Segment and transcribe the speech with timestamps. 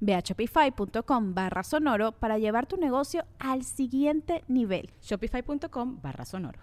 [0.00, 4.90] Ve a shopify.com barra sonoro para llevar tu negocio al siguiente nivel.
[5.02, 6.60] Shopify.com barra sonoro.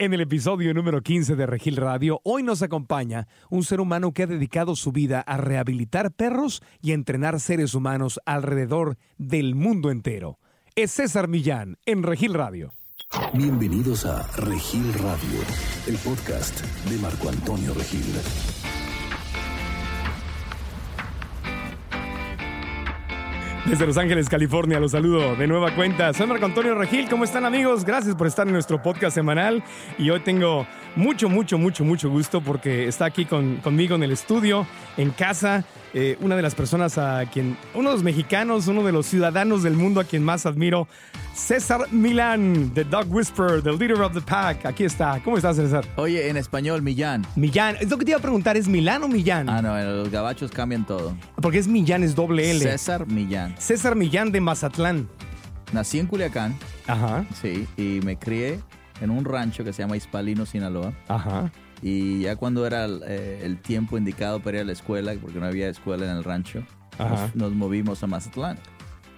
[0.00, 4.22] En el episodio número 15 de Regil Radio, hoy nos acompaña un ser humano que
[4.22, 10.38] ha dedicado su vida a rehabilitar perros y entrenar seres humanos alrededor del mundo entero.
[10.76, 12.72] Es César Millán en Regil Radio.
[13.32, 15.40] Bienvenidos a Regil Radio,
[15.88, 18.04] el podcast de Marco Antonio Regil.
[23.68, 26.14] Desde Los Ángeles, California, los saludo de nueva cuenta.
[26.14, 27.06] Soy Marco Antonio Regil.
[27.06, 27.84] ¿Cómo están amigos?
[27.84, 29.62] Gracias por estar en nuestro podcast semanal.
[29.98, 30.66] Y hoy tengo
[30.98, 35.64] mucho, mucho, mucho, mucho gusto porque está aquí con, conmigo en el estudio, en casa,
[35.94, 39.62] eh, una de las personas a quien, uno de los mexicanos, uno de los ciudadanos
[39.62, 40.88] del mundo a quien más admiro,
[41.34, 44.66] César Milán, The Dog Whisperer, the leader of the pack.
[44.66, 45.20] Aquí está.
[45.22, 45.84] ¿Cómo estás, César?
[45.94, 47.24] Oye, en español, Millán.
[47.36, 47.76] Millán.
[47.80, 49.48] Es lo que te iba a preguntar, ¿es Milán o Millán?
[49.48, 51.16] Ah, no, los gabachos cambian todo.
[51.40, 52.58] Porque es Millán, es doble L.
[52.58, 53.54] César Millán.
[53.58, 55.08] César Millán de Mazatlán.
[55.72, 58.58] Nací en Culiacán, Ajá, sí, y me crié
[59.00, 60.92] en un rancho que se llama Hispalino, Sinaloa.
[61.08, 61.50] ajá.
[61.80, 65.38] Y ya cuando era el, eh, el tiempo indicado para ir a la escuela, porque
[65.38, 66.64] no había escuela en el rancho,
[66.98, 68.58] nos, nos movimos a Mazatlán.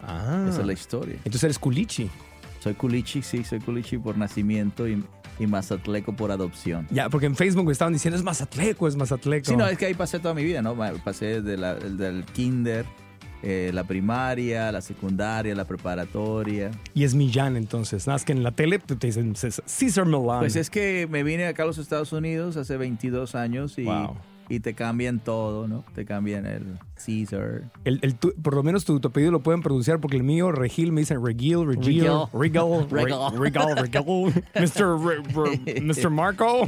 [0.06, 0.46] Ah.
[0.48, 1.14] Esa es la historia.
[1.16, 2.10] Entonces eres culichi.
[2.58, 5.02] Soy culichi, sí, soy culichi por nacimiento y,
[5.38, 6.86] y mazatleco por adopción.
[6.90, 9.48] Ya, porque en Facebook me estaban diciendo es mazatleco, es mazatleco.
[9.50, 10.76] Sí, no, es que ahí pasé toda mi vida, ¿no?
[11.02, 12.84] Pasé de la- del kinder,
[13.42, 16.70] eh, la primaria, la secundaria, la preparatoria.
[16.94, 18.06] Y es Millán entonces.
[18.06, 20.40] Nada más que en la tele te dicen César Milán.
[20.40, 24.16] Pues es que me vine acá a los Estados Unidos hace 22 años y, Wow.
[24.50, 25.84] Y te cambian todo, ¿no?
[25.94, 27.62] Te cambian el Caesar.
[27.84, 30.50] El, el tu- por lo menos tu, tu apellido lo pueden pronunciar porque el mío,
[30.52, 32.10] Regil, me dicen Regil, Regil, Regil.
[32.34, 33.32] Regal, Regal.
[33.38, 34.04] Regal, Regal,
[34.56, 35.82] Mr.
[35.82, 36.10] Mr.
[36.10, 36.64] Marco.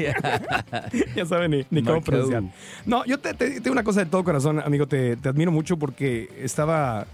[1.16, 2.44] ya saben ni, ni cómo pronunciar.
[2.86, 5.76] No, yo te, te- te una cosa de todo corazón, amigo, te, te admiro mucho
[5.76, 7.06] porque estaba,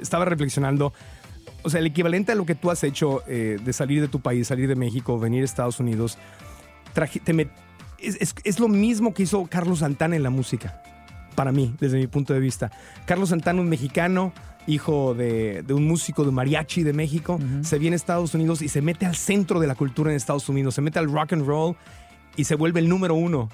[0.00, 0.92] estaba reflexionando.
[1.62, 4.20] O sea, el equivalente a lo que tú has hecho eh, de salir de tu
[4.20, 6.18] país, salir de México, venir a Estados Unidos,
[6.94, 7.50] traje- te met-
[8.00, 10.82] es, es- es lo mismo que hizo Carlos Santana en la música,
[11.34, 12.70] para mí, desde mi punto de vista.
[13.06, 14.32] Carlos Santana, un mexicano,
[14.66, 18.68] hijo de, de un músico de mariachi de México, se viene a Estados Unidos y
[18.68, 21.46] se mete al centro de la cultura en Estados Unidos, se mete al rock and
[21.46, 21.76] roll
[22.36, 23.48] y se vuelve el número uno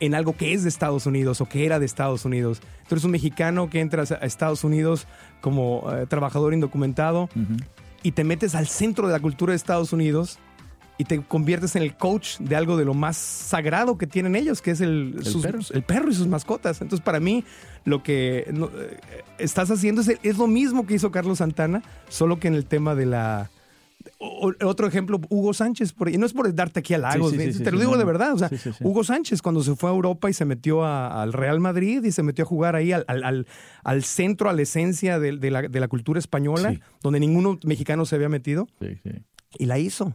[0.00, 2.60] en algo que es de Estados Unidos o que era de Estados Unidos.
[2.88, 5.06] Tú eres un mexicano que entras a Estados Unidos
[5.40, 7.28] como eh, trabajador indocumentado
[8.02, 10.38] y te metes al centro de la cultura de Estados Unidos
[10.98, 14.60] y te conviertes en el coach de algo de lo más sagrado que tienen ellos,
[14.60, 15.60] que es el, sus- perro.
[15.72, 16.80] el perro y sus mascotas.
[16.82, 17.44] Entonces, para mí,
[17.84, 18.98] lo que no, eh,
[19.38, 22.96] estás haciendo es, es lo mismo que hizo Carlos Santana, solo que en el tema
[22.96, 23.48] de la...
[24.18, 27.46] o- otro ejemplo, Hugo Sánchez, por, y no es por darte aquí halagos, Sí, sí,
[27.46, 28.32] ni- sí, te lo digo de verdad.
[28.34, 28.50] O sea.
[28.80, 32.10] Hugo Sánchez cuando se fue a Europa y se metió a- al Real Madrid y
[32.10, 33.46] se metió a jugar ahí al, al-
[33.84, 38.04] al- centro, a la esencia de, de la, de la cultura española, donde ninguno mexicano
[38.04, 38.66] se había metido
[39.58, 40.12] y la hizo.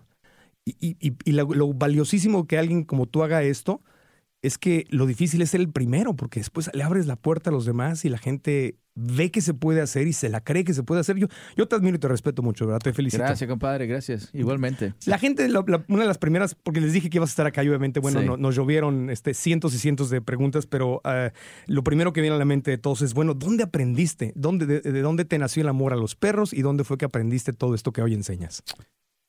[0.65, 3.81] Y, y- y- lo, lo valiosísimo que alguien como tú haga esto
[4.41, 7.53] es que lo difícil es ser el primero, porque después le abres la puerta a
[7.53, 10.73] los demás y la gente ve que se puede hacer y se la cree que
[10.73, 11.15] se puede hacer.
[11.17, 12.81] Yo, yo te admiro y te respeto mucho, ¿verdad?
[12.81, 13.23] Te felicito.
[13.23, 14.29] Gracias, compadre, gracias.
[14.33, 14.93] Igualmente.
[15.05, 17.45] La gente, la- la- una de las primeras, porque les dije que ibas a estar
[17.47, 18.25] acá, obviamente, bueno, Sí.
[18.25, 21.31] no- nos llovieron este, cientos y cientos de preguntas, pero eh,
[21.67, 24.33] lo primero que viene a la mente de todos es, bueno, ¿dónde aprendiste?
[24.35, 27.05] ¿Dónde, de, de dónde te nació el amor a los perros y dónde fue que
[27.05, 28.61] aprendiste todo esto que hoy enseñas?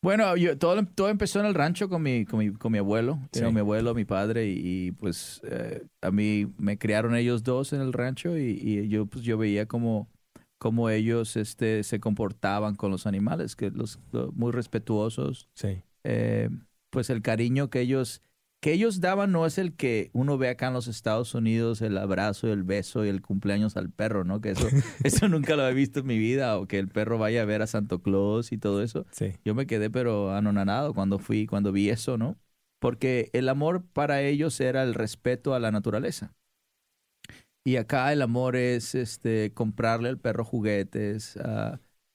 [0.05, 3.19] Bueno, yo, todo, todo empezó en el rancho con mi, con mi, con mi abuelo.
[3.33, 3.43] Sí.
[3.43, 7.81] mi abuelo, mi padre, y, y, pues eh, a mí me criaron ellos dos en
[7.81, 10.11] el rancho y, y yo pues yo veía como,
[10.59, 15.49] como ellos este, se comportaban con los animales, que los, lo- muy respetuosos.
[15.55, 15.83] Sí.
[16.05, 16.51] Eh,
[16.91, 18.21] pues el cariño que ellos,
[18.65, 21.99] que ellos daban no es el que uno ve acá en los Estados Unidos, el
[21.99, 24.41] abrazo, el beso y el cumpleaños al perro, ¿no?
[24.41, 24.67] Que eso,
[25.05, 27.61] eso nunca lo he visto en mi vida, o que el perro vaya a ver
[27.61, 29.05] a Santo Claus y todo eso.
[29.11, 29.33] Sí.
[29.45, 32.39] Yo me quedé pero anonadado cuando fui, cuando vi eso, ¿no?
[32.85, 36.35] porque el amor para ellos era el respeto a la naturaleza.
[37.65, 41.39] Y acá el amor es este comprarle al perro juguetes,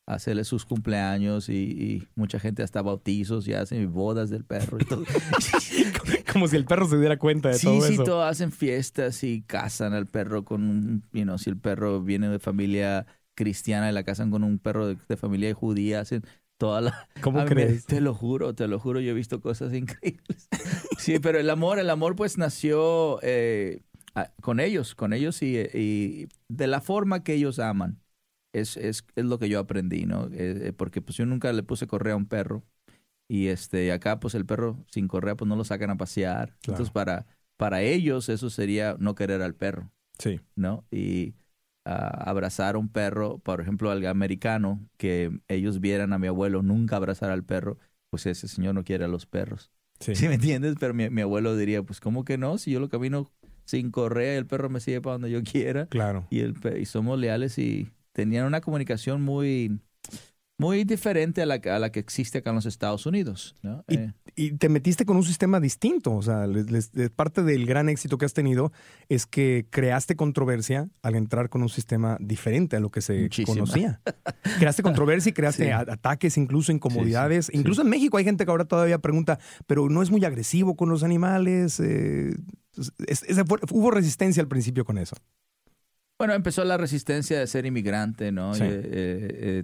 [0.06, 4.86] hacerle sus cumpleaños y, y mucha gente hasta bautizos y hacen bodas del perro y
[4.86, 5.06] todo.
[6.32, 8.04] Como si el perro se diera cuenta de sí, todo sí, eso.
[8.04, 12.30] todo hacen fiestas y casan al perro con un, you know, si el perro viene
[12.30, 16.24] de familia cristiana y la casan con un perro de, de familia judía, hacen
[16.58, 17.10] toda la...
[17.22, 17.86] ¿Cómo crees?
[17.86, 20.50] Te lo juro, te lo juro, yo he visto cosas increíbles.
[20.96, 23.82] Sí, pero el amor, el amor pues nació eh,
[24.42, 28.02] con ellos, con ellos y, y de la forma que ellos aman.
[28.54, 30.26] Es, es, es lo que yo aprendí, ¿no?
[30.28, 32.66] Eh, eh, porque pues yo nunca le puse correa a un perro
[33.30, 36.50] y este acá pues el perro sin correa pues no lo sacan a pasear.
[36.50, 36.60] Claro.
[36.74, 39.90] Entonces para, para ellos eso sería no querer al perro.
[40.18, 40.42] Sí.
[40.56, 40.86] ¿no?
[40.92, 41.36] Y
[41.86, 46.62] ah, abrazar a un perro, por ejemplo, al americano, que ellos vieran a mi abuelo
[46.62, 47.78] nunca abrazar al perro,
[48.10, 49.72] pues ese señor no quiere a los perros.
[50.02, 50.16] Sí.
[50.16, 50.76] ¿Sí me entiendes?
[50.80, 52.58] Pero mi, mi abuelo diría, pues ¿cómo que no?
[52.58, 53.32] Si yo lo camino
[53.66, 56.26] sin correa y el perro me sigue para donde yo quiera Claro.
[56.30, 59.80] y, el, y somos leales y tenían una comunicación muy,
[60.60, 63.84] muy diferente a la, que- a la que existe acá en los Estados Unidos, ¿no?
[63.88, 66.14] Y, Eh, y te metiste con un sistema distinto.
[66.14, 68.72] O sea, les- les- eh, parte del gran éxito que has tenido
[69.08, 73.56] es que creaste controversia al entrar con un sistema diferente a lo que se Muchísima.
[73.56, 74.02] conocía.
[74.60, 75.70] creaste controversia y creaste Sí.
[75.72, 77.50] ataques, incluso incomodidades.
[77.54, 80.90] Incluso en México hay gente que ahora todavía pregunta, pero no es muy agresivo con
[80.90, 81.80] los animales.
[81.80, 82.36] Eh,
[83.08, 83.26] es-
[83.72, 85.16] hubo resistencia al principio con eso.
[86.18, 88.54] Bueno, empezó la resistencia de ser inmigrante, ¿no?
[88.54, 88.64] Sí.
[88.64, 89.64] Y, eh,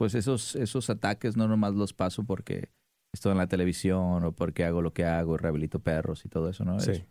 [0.00, 2.70] pues esos, esos ataques no nomás los paso porque
[3.14, 6.64] estoy en la televisión o porque hago lo que hago, rehabilito perros y todo eso,
[6.64, 6.80] ¿no?
[6.80, 6.92] Sí.
[6.92, 7.04] Es-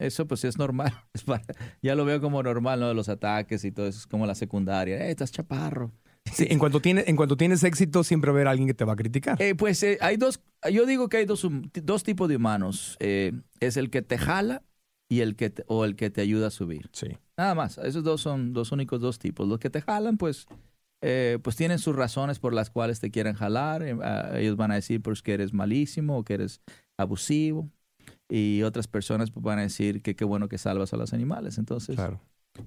[0.00, 0.90] eso pues es normal.
[1.14, 1.42] Es para-
[1.82, 2.94] ya lo veo como normal, ¿no?
[2.94, 4.96] Los ataques y todo eso es como la secundaria.
[5.06, 5.92] Eh, estás chaparro.
[6.32, 8.84] Sí, en, cuanto tiene, en cuanto tienes éxito, siempre va a haber alguien que te
[8.86, 9.36] va a criticar.
[9.42, 10.40] Eh, pues eh, hay dos,
[10.72, 12.96] yo digo que hay dos, dos tipos de humanos.
[13.00, 14.62] Eh, es el que te jala
[15.10, 16.88] y el que te- o el que te ayuda a subir.
[16.94, 17.08] Sí.
[17.36, 17.76] Nada más.
[17.76, 19.46] Esos dos son los únicos dos tipos.
[19.46, 20.46] Los que te jalan, pues,
[21.02, 23.82] eh, pues tienen sus razones por las cuales te quieren jalar.
[23.82, 26.60] Eh, ah, ellos van a decir pues que eres malísimo o que eres
[26.98, 27.70] abusivo.
[28.28, 31.58] Y otras personas pues, van a decir que qué bueno que salvas a los animales.
[31.58, 32.20] Entonces, Claro.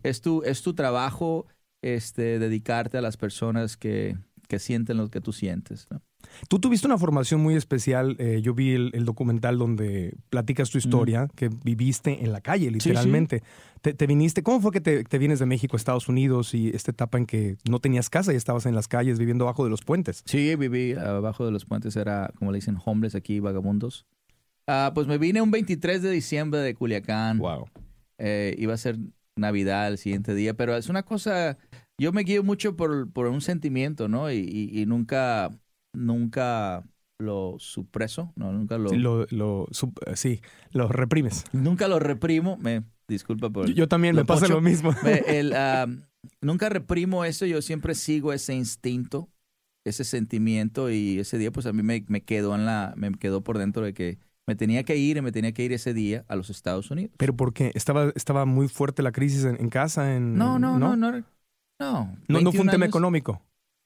[0.04, 1.48] es, tu, es tu trabajo
[1.82, 4.18] este, dedicarte a las personas que,
[4.48, 5.88] que sienten lo que tú sientes.
[5.90, 6.02] ¿no?
[6.48, 8.16] Tú tuviste una formación muy especial.
[8.20, 12.72] eh, yo vi el, el documental donde platicas tu historia, que viviste en la calle,
[12.72, 13.44] literalmente.
[13.82, 16.70] Te, te viniste, ¿Cómo fue que te, te vienes de México a Estados Unidos y
[16.70, 19.70] esta etapa en que no tenías casa y estabas en las calles viviendo bajo de
[19.70, 20.24] los puentes?
[20.26, 24.06] Sí, viví abajo de los puentes, era como le dicen homeless aquí, vagabundos.
[24.68, 27.40] Ah, pues me vine un 23 de diciembre de Culiacán.
[27.40, 27.68] Wow.
[28.18, 28.98] Eh, iba a ser
[29.36, 31.58] Navidad el siguiente día, pero es una cosa,
[31.98, 34.32] yo me guío mucho por, por un sentimiento, ¿no?
[34.32, 35.50] Y, y- y nunca,
[35.94, 36.84] nunca
[37.20, 40.42] lo supreso, no, nunca lo, Sí, lo, lo, sup- sí,
[40.72, 41.46] lo reprimes.
[41.52, 42.58] nunca lo reprimo.
[42.58, 44.94] Me disculpa por Yo, yo también me pasa lo mismo.
[45.02, 45.54] Me- el,
[46.42, 49.30] nunca reprimo eso, yo siempre sigo ese instinto,
[49.86, 53.44] ese sentimiento y ese día pues a mí me, me quedó en la, me quedó
[53.44, 56.26] por dentro de que me tenía que ir y me tenía que ir ese día
[56.28, 57.14] a los Estados Unidos.
[57.18, 60.16] Pero porque estaba, estaba muy fuerte la crisis en, en casa.
[60.16, 61.24] En, No, no, no, no.
[61.84, 62.92] No, No, no fue un 21 tema años.
[62.92, 63.42] económico.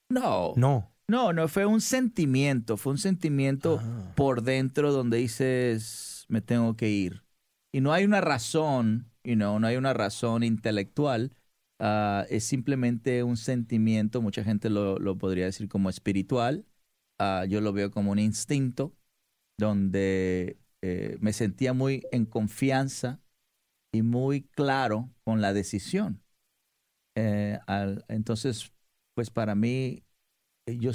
[0.10, 0.94] No, No.
[1.08, 4.14] no, no, fue un sentimiento, fue un sentimiento Ah.
[4.16, 7.24] por dentro donde dices, me tengo que ir.
[7.74, 11.34] Y no hay una razón, you know, no hay una razón intelectual,
[11.80, 16.66] ah, es simplemente un sentimiento, mucha gente lo, lo podría decir como espiritual,
[17.20, 18.96] Ah, yo lo veo como un instinto,
[19.60, 23.20] donde eh, me sentía muy en confianza
[23.92, 26.22] y muy claro con la decisión.
[27.18, 28.74] Eh, al- entonces,
[29.16, 30.04] pues para mí,
[30.68, 30.92] eh, yo,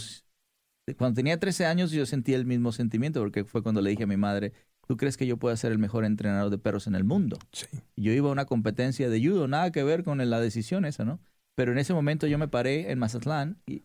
[0.99, 4.07] cuando tenía 13 años yo sentí el mismo sentimiento, porque fue cuando le dije a
[4.07, 4.52] mi madre,
[4.87, 7.38] ¿tú crees que yo pueda ser el mejor entrenador de perros en el mundo?
[7.52, 7.67] Sí.
[7.97, 11.21] Yo iba a una competencia de judo, nada que ver con la decisión esa, ¿no?
[11.55, 13.85] Pero en ese momento yo me paré en Mazatlán y,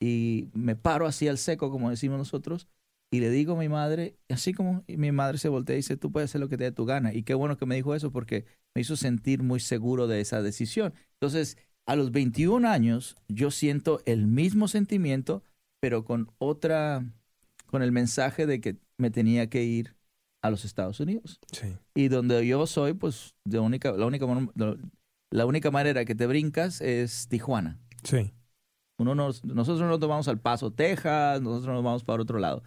[0.00, 2.68] y me paro así al seco, como decimos nosotros,
[3.10, 6.12] y le digo a mi madre, así como mi madre se voltea y dice, tú
[6.12, 7.14] puedes hacer lo que te dé tu gana.
[7.14, 10.42] Y qué bueno que me dijo eso porque me hizo sentir muy seguro de esa
[10.42, 10.92] decisión.
[11.14, 11.56] Entonces,
[11.88, 15.42] a los 21 años, yo siento el mismo sentimiento,
[15.80, 17.02] pero con otra,
[17.64, 19.96] con el mensaje de que me tenía que ir
[20.42, 21.40] a los Estados Unidos.
[21.50, 21.78] Sí.
[21.94, 24.26] Y donde yo soy, pues, de única, la, única,
[25.30, 27.78] la única manera que te brincas es Tijuana.
[28.04, 28.34] Sí.
[28.98, 32.62] Uno nos, nosotros no nos vamos al Paso, Texas, nosotros nos vamos para otro lado.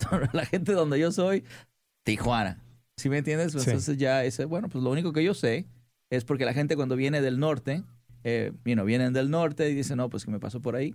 [0.32, 1.44] la gente donde yo soy,
[2.04, 2.60] Tijuana.
[2.96, 3.52] ¿Sí me entiendes?
[3.52, 3.58] Sí.
[3.70, 5.68] Entonces ya ese, bueno, pues lo único que yo sé
[6.10, 7.84] es porque la gente cuando viene del norte,
[8.24, 10.94] eh, you know, vienen del norte y dicen, no, pues que me pasó por ahí.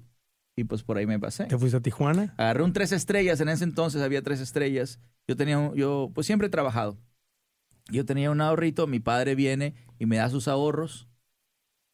[0.57, 1.45] y pues por ahí me pasé.
[1.45, 2.33] ¿Te fuiste a Tijuana?
[2.37, 4.99] Agarré un tres estrellas, en ese entonces había tres estrellas.
[5.25, 6.97] Yo tenía, un- yo pues siempre he trabajado.
[7.89, 11.07] Yo tenía un ahorrito, mi padre viene y me da sus ahorros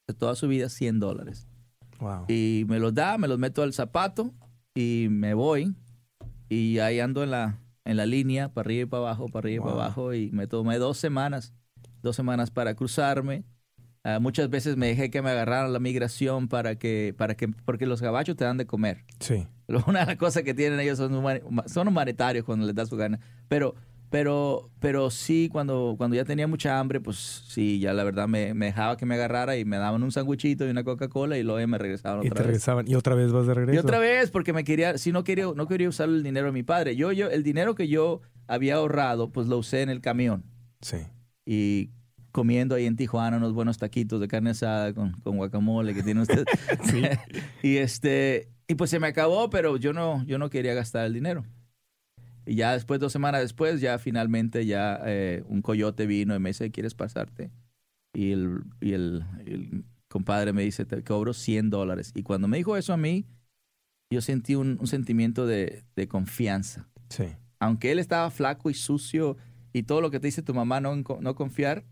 [0.08, 1.48] de toda su vida, 100 dólares.
[2.00, 2.26] Wow.
[2.28, 4.34] Y me los da, me los meto al zapato
[4.74, 5.76] y me voy.
[6.50, 9.56] Y ahí ando en la, en la línea, para arriba y para abajo, para arriba
[9.56, 9.68] y Wow.
[9.74, 10.14] para abajo.
[10.16, 11.54] Y me tomé dos semanas,
[12.02, 13.44] dos semanas para cruzarme.
[14.08, 17.88] Ah, muchas veces me dejé que me agarraran la migración para que, para que, porque
[17.88, 19.04] los gabachos te dan de comer.
[19.20, 19.48] Sí.
[19.88, 21.24] Una de las cosas que tienen ellos son,
[21.66, 23.20] son humanitarios cuando les das su gana.
[23.48, 23.74] Pero,
[24.12, 28.54] pero, pero sí, cuando, cuando ya tenía mucha hambre, pues sí, ya la verdad me,
[28.54, 31.60] me dejaba que me agarrara y me daban un sanguchito y una Coca-Cola y luego
[31.60, 32.48] ya me regresaban Y otra te vez.
[32.48, 32.88] regresaban.
[32.88, 33.76] Y otra vez vas de regreso.
[33.76, 36.52] Y otra vez, porque me quería, si no quería, no quería usar el dinero de
[36.52, 36.96] mi padre.
[36.96, 40.44] Yo, yo, el dinero que yo había ahorrado, pues lo usé en el camión.
[40.82, 40.98] Sí.
[41.44, 41.90] Y
[42.36, 46.22] comiendo ahí en Tijuana unos buenos taquitos de carne asada con, con guacamole que tiene
[46.22, 46.44] usted.
[47.64, 51.14] y este, y pues se me acabó, pero yo no, yo no quería gastar el
[51.14, 51.46] dinero.
[52.46, 56.50] Y ya después, dos semanas después, ya finalmente ya eh, un coyote vino y me
[56.50, 57.52] dice, ¿quieres pasarte?
[58.14, 62.12] Y el, y el, el compadre me dice, te cobro 100 dólares.
[62.16, 63.26] Y cuando me dijo eso a mí,
[64.12, 67.28] yo sentí un, un sentimiento de, de confianza Sí.
[67.60, 69.38] aunque él estaba flaco y sucio
[69.72, 71.86] y todo lo que te dice tu mamá no, no confiar,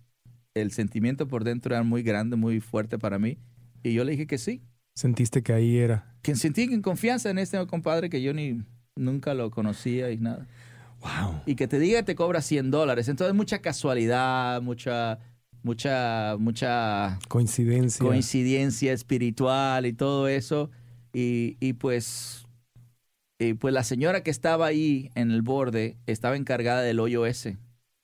[0.56, 3.38] el sentimiento por dentro era muy grande, muy fuerte para mí.
[3.84, 4.62] Y yo le dije que sí,
[4.96, 6.16] Sentiste que ahí era.
[6.22, 8.64] que sentí en confianza en este compadre que yo ni
[8.96, 10.48] nunca lo conocía y nada.
[11.02, 11.42] Wow.
[11.46, 13.08] Y que te diga que te cobra 100 dólares.
[13.10, 15.20] Entonces mucha casualidad, mucha,
[15.64, 18.06] mucha, mucha Coincidencia.
[18.06, 20.70] coincidencia espiritual y todo eso.
[21.14, 22.46] Y, y pues,
[23.40, 27.58] y pues la señora que estaba ahí en el borde estaba encargada del hoyo ese.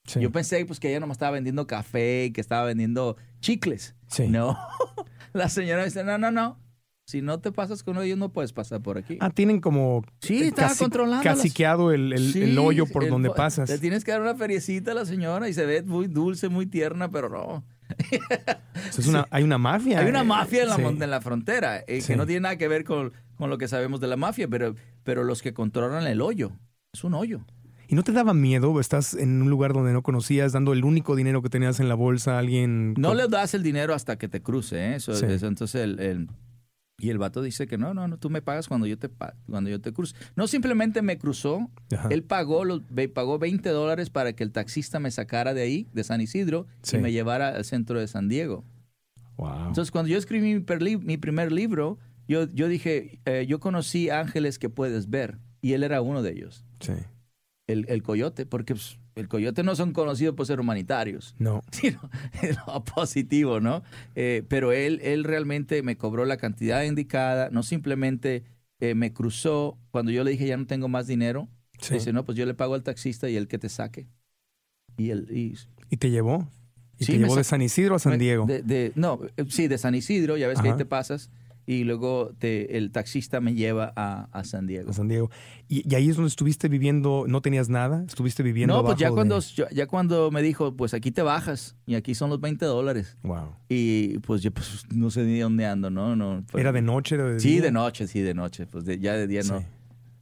[0.10, 0.20] Sí.
[0.22, 3.96] Yo pensé pues que ella no me estaba vendiendo café y que estaba vendiendo chicles.
[4.08, 4.28] Sí.
[4.28, 4.58] No.
[5.34, 6.60] la señora dice, no, no, no.
[7.06, 9.18] Si no te pasas con ellos, no puedes pasar por aquí.
[9.20, 10.04] Ah, tienen como.
[10.22, 13.70] Sí, eh, estaba controlando Caciqueado el, el- Sí, el hoyo por el- donde pasas.
[13.70, 16.66] Le tienes que dar una feriecita a la señora y se ve muy dulce, muy
[16.66, 17.64] tierna, pero no.
[18.98, 20.00] Es una, hay una mafia.
[20.00, 20.82] Hay una eh, mafia en la, sí.
[20.82, 23.68] mon- en la frontera eh, que no tiene nada que ver con, con lo que
[23.68, 26.52] sabemos de la mafia, pero, pero los que controlan el hoyo.
[26.94, 27.42] Es un hoyo.
[27.92, 28.80] ¿Y no te daba miedo?
[28.80, 31.96] Estás en un lugar donde no conocías, dando el único dinero que tenías en la
[31.96, 32.94] bolsa a alguien.
[32.98, 34.78] No le das el dinero hasta que te cruce.
[34.78, 34.96] ¿eh?
[34.98, 35.26] Eso, Sí.
[35.26, 36.28] eso, entonces el, el-
[37.02, 39.10] y el vato dice que no, no, no, tú me pagas cuando yo te
[39.48, 40.16] cuando yo te cruce.
[40.36, 42.10] No simplemente me cruzó, Ajá.
[42.12, 42.82] él pagó los,
[43.14, 46.98] pagó 20 dólares para que el taxista me sacara de ahí, de San Isidro, Sí.
[46.98, 48.66] y me llevara al centro de San Diego.
[49.38, 49.68] Wow.
[49.70, 54.10] Entonces, cuando yo escribí mi, perli- mi primer libro, yo, yo dije, eh, yo conocí
[54.12, 56.92] ángeles que puedes ver, y él era uno de ellos, sí.
[57.72, 61.62] El, el coyote, porque pues, el coyote no son conocidos por ser humanitarios, No.
[61.72, 62.00] sino
[62.68, 63.84] lo positivo, ¿no?
[64.16, 68.44] Eh, pero él, él realmente me cobró la cantidad indicada, no simplemente
[68.80, 71.48] eh, me cruzó cuando yo le dije ya no tengo más dinero,
[71.82, 71.94] Sí.
[71.94, 74.08] dice, no, pues yo le pago al taxista y él que te saque.
[74.98, 75.56] Y él, y
[75.90, 76.50] ¿Y te llevó?
[76.98, 78.46] ¿Y Sí, te llevó de sa- San Isidro a San Diego?
[78.46, 81.30] de- de- no, eh, sí, de San Isidro, ya ves que ahí te pasas.
[81.72, 84.90] Y luego te, el taxista me lleva a, a San Diego.
[84.90, 85.30] a San Diego.
[85.68, 87.26] ¿Y, y ahí es donde estuviste viviendo?
[87.28, 88.04] ¿No tenías nada?
[88.08, 91.22] ¿Estuviste viviendo No, pues ya cuando, de- yo- ya cuando me dijo, pues aquí te
[91.22, 93.18] bajas y aquí son los 20 dólares.
[93.22, 93.54] Wow.
[93.70, 96.16] Y pues yo pues, no sé ni dónde ando, ¿no?
[96.16, 97.14] no pues- ¿Era de noche?
[97.14, 97.62] Era de Sí, día?
[97.62, 98.66] de noche, sí, de noche.
[98.66, 99.60] Pues de- ya de día no.
[99.60, 99.66] Sí.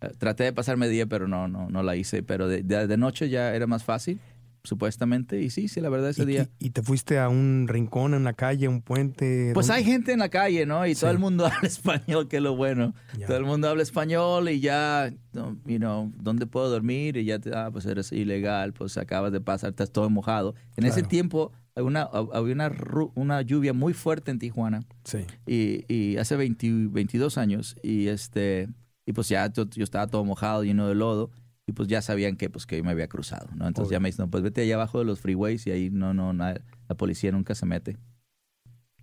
[0.01, 2.23] Eh, Traté de pasarme día, pero no, no, no la hice.
[2.23, 4.19] Pero de, de- de noche ya era más fácil,
[4.63, 5.41] supuestamente.
[5.41, 6.49] Y sí, sí, la verdad ese ¿Y, día.
[6.59, 9.51] y- te fuiste a un rincón, a una calle, a un puente?
[9.53, 9.79] Pues ¿Dónde?
[9.79, 10.85] hay gente en la calle, ¿no?
[10.85, 12.93] Y todo el mundo habla español, que es lo bueno.
[13.17, 13.27] Ya.
[13.27, 17.17] Todo el mundo habla español y ya, no, you know, ¿dónde puedo dormir?
[17.17, 20.55] Y ya te, ah, pues eres ilegal, pues acabas de pasar, estás todo mojado.
[20.75, 22.71] En ese tiempo había una, había una,
[23.15, 25.19] una lluvia muy fuerte en Tijuana Sí.
[25.45, 28.67] y, y hace 20 22 años y este
[29.05, 31.29] y pues ya yo, yo estaba todo mojado, lleno de lodo
[31.69, 33.67] y pues ya sabían que pues que yo me había cruzado, ¿no?
[33.67, 36.13] Entonces ya me dicen, no, pues vete allá abajo de los freeways y ahí no,
[36.13, 37.97] no, na- la policía nunca se mete.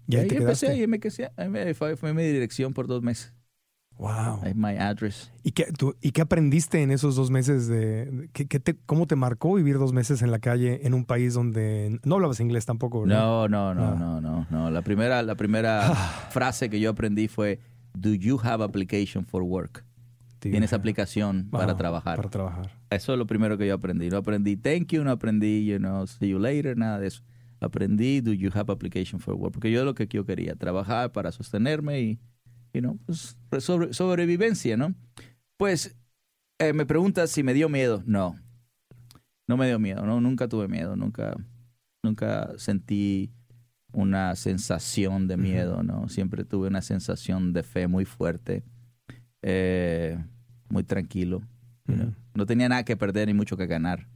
[0.07, 0.81] ¿Y ahí te empecé, quedaste?
[0.83, 3.33] ahí me quedé, ahí me, fue, fue mi dirección por dos meses.
[3.97, 4.41] Wow.
[4.43, 5.31] Ahí my address.
[5.45, 7.69] ¿Y qué, tú- ¿Y qué aprendiste en esos dos meses?
[7.69, 10.95] De, de- ¿qué, qué te, ¿Cómo te marcó vivir dos meses en la calle en
[10.95, 13.03] un país donde no hablabas inglés tampoco?
[13.03, 13.19] ¿verdad?
[13.21, 13.97] No, no, no, Ah.
[13.99, 14.71] no, no, no.
[14.71, 15.95] La primera, la primera
[16.31, 17.61] frase que yo aprendí fue,
[17.97, 19.85] do you have application for work?
[20.51, 22.17] ¿Tienes aplicación para trabajar?
[22.17, 22.71] Para trabajar.
[22.91, 24.09] Eso es lo primero que yo aprendí.
[24.09, 27.23] No aprendí thank you, no aprendí, you know, see you later, nada de eso.
[27.61, 29.53] Aprendí do you have application for work?
[29.55, 32.19] Porque yo es lo que yo quería, trabajar para sostenerme y,
[32.73, 34.95] you know, pues, sobre- sobrevivencia, ¿no?
[35.57, 35.97] Pues
[36.59, 38.03] eh, me preguntas si me dio miedo.
[38.07, 38.35] No,
[39.49, 41.35] no me dio miedo, no, nunca tuve miedo, nunca,
[42.03, 43.31] nunca sentí
[43.93, 46.09] una sensación de miedo, ¿no?
[46.09, 48.63] Siempre tuve una sensación de fe muy fuerte.
[49.43, 50.19] eh,
[50.69, 51.43] muy tranquilo.
[52.35, 54.09] No tenía nada que perder ni mucho que ganar.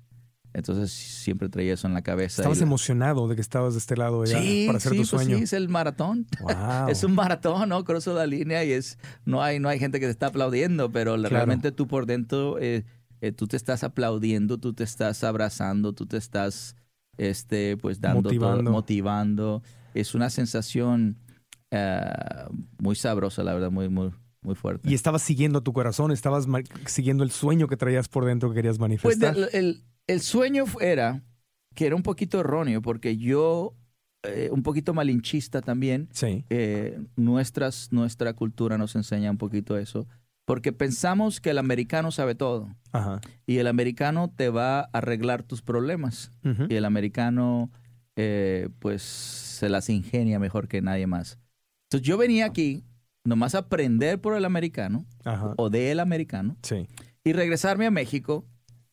[0.55, 2.41] Entonces siempre traía eso en la cabeza.
[2.43, 5.01] Estabas la- emocionado de que estabas de este lado ya Sí, para hacer sí, tu
[5.03, 5.37] pues sueño.
[5.37, 6.27] sí, es el maratón.
[6.41, 6.49] Wow.
[6.89, 7.85] Es un maratón, ¿no?
[7.85, 11.15] Cruzo la línea y es no hay no hay gente que te está aplaudiendo, pero
[11.17, 11.29] Claro.
[11.29, 12.85] realmente tú por dentro eh,
[13.21, 16.77] eh, tú te estás aplaudiendo, tú te estás abrazando, tú te estás
[17.19, 18.71] este pues dando todo- Motivando.
[18.71, 19.63] motivando.
[19.93, 21.19] Es una sensación
[21.71, 22.01] eh,
[22.79, 24.11] muy sabrosa, la verdad, muy muy
[24.43, 24.89] muy fuerte.
[24.89, 26.47] Y estabas siguiendo tu corazón, estabas
[26.87, 29.35] siguiendo el sueño que traías por dentro que querías Pues manifestar.
[29.35, 31.23] de- el, el sueño fu- era
[31.75, 33.75] que era un poquito erróneo porque yo
[34.25, 36.45] eh, un poquito malinchista también sí.
[36.51, 40.09] eh, nuestras, nuestra cultura nos enseña un poquito eso,
[40.45, 43.21] porque pensamos que el americano sabe todo Ajá.
[43.47, 46.67] y el americano te va a arreglar tus problemas Ujú.
[46.69, 47.71] y el americano
[48.17, 51.39] eh, pues se las ingenia mejor que nadie más.
[51.87, 52.83] Entonces yo venía aquí
[53.29, 55.55] nomás aprender por el americano Ajá.
[55.57, 56.87] o del americano Sí.
[57.25, 58.47] y regresarme a México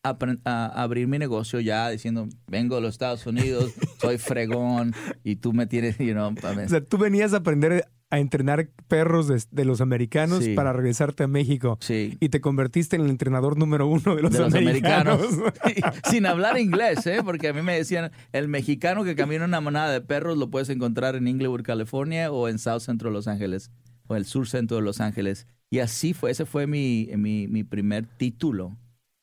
[0.04, 5.52] a, abrir mi negocio ya diciendo vengo de los Estados Unidos, soy fregón y tú
[5.52, 9.64] me tienes, you know, O sea, tú venías a aprender a entrenar perros de, de
[9.64, 10.54] los americanos Sí.
[10.54, 11.76] para regresarte a México.
[11.80, 12.16] sí.
[12.20, 15.18] Y te convertiste en el entrenador número uno de los, de los americanos.
[15.24, 15.92] americanos.
[16.08, 17.22] Sin hablar inglés, ¿eh?
[17.24, 20.68] Porque a mí me decían, el mexicano que camina una manada de perros lo puedes
[20.68, 23.72] encontrar en Inglewood, California o en South Centro de Los Ángeles
[24.08, 25.46] o el sur centro de Los Ángeles.
[25.70, 28.76] Y así fue, ese fue mi, mi, mi primer título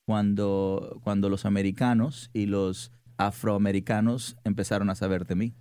[0.05, 5.53] cuando, cuando los americanos y los afroamericanos empezaron a saber de mí.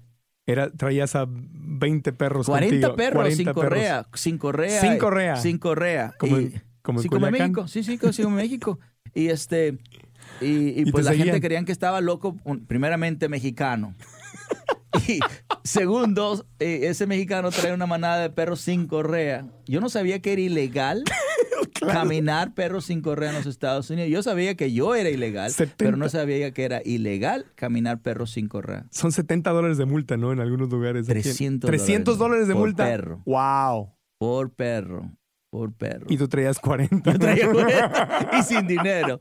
[0.46, 2.96] Era, traías a 20 perros 40 contigo.
[2.96, 3.62] perros 40 sin perros.
[3.64, 4.80] correa, sin correa.
[4.80, 5.36] Sin correa.
[5.36, 6.14] Sin correa.
[6.18, 7.32] Como Y- como en sí, como en.
[7.32, 7.68] México.
[7.68, 8.80] Sí, sí, como en México.
[9.14, 9.78] Y este
[10.40, 11.40] y, y, Y pues la gente seguían.
[11.40, 12.36] creían que estaba loco,
[12.66, 13.94] primeramente mexicano.
[15.08, 15.20] Y
[15.64, 19.46] segundo, eh, ese mexicano trae una manada de perros sin correa.
[19.66, 21.04] Yo no sabía que era ilegal
[21.80, 24.10] caminar perros sin correa en los Estados Unidos.
[24.10, 25.76] Yo sabía que yo era ilegal, 70.
[25.76, 28.86] pero no sabía que era ilegal caminar perros sin correa.
[28.90, 30.32] Son 70 dólares de multa, ¿no?
[30.32, 31.08] En algunos lugares.
[31.08, 31.20] aquí.
[31.22, 32.84] 300 300 dólares de por multa.
[32.84, 33.22] perro.
[33.24, 33.94] Wow.
[34.18, 35.10] Por perro,
[35.52, 36.06] por perro.
[36.08, 37.12] Y tú traías 40.
[37.12, 39.20] Yo traía 40 y sin dinero.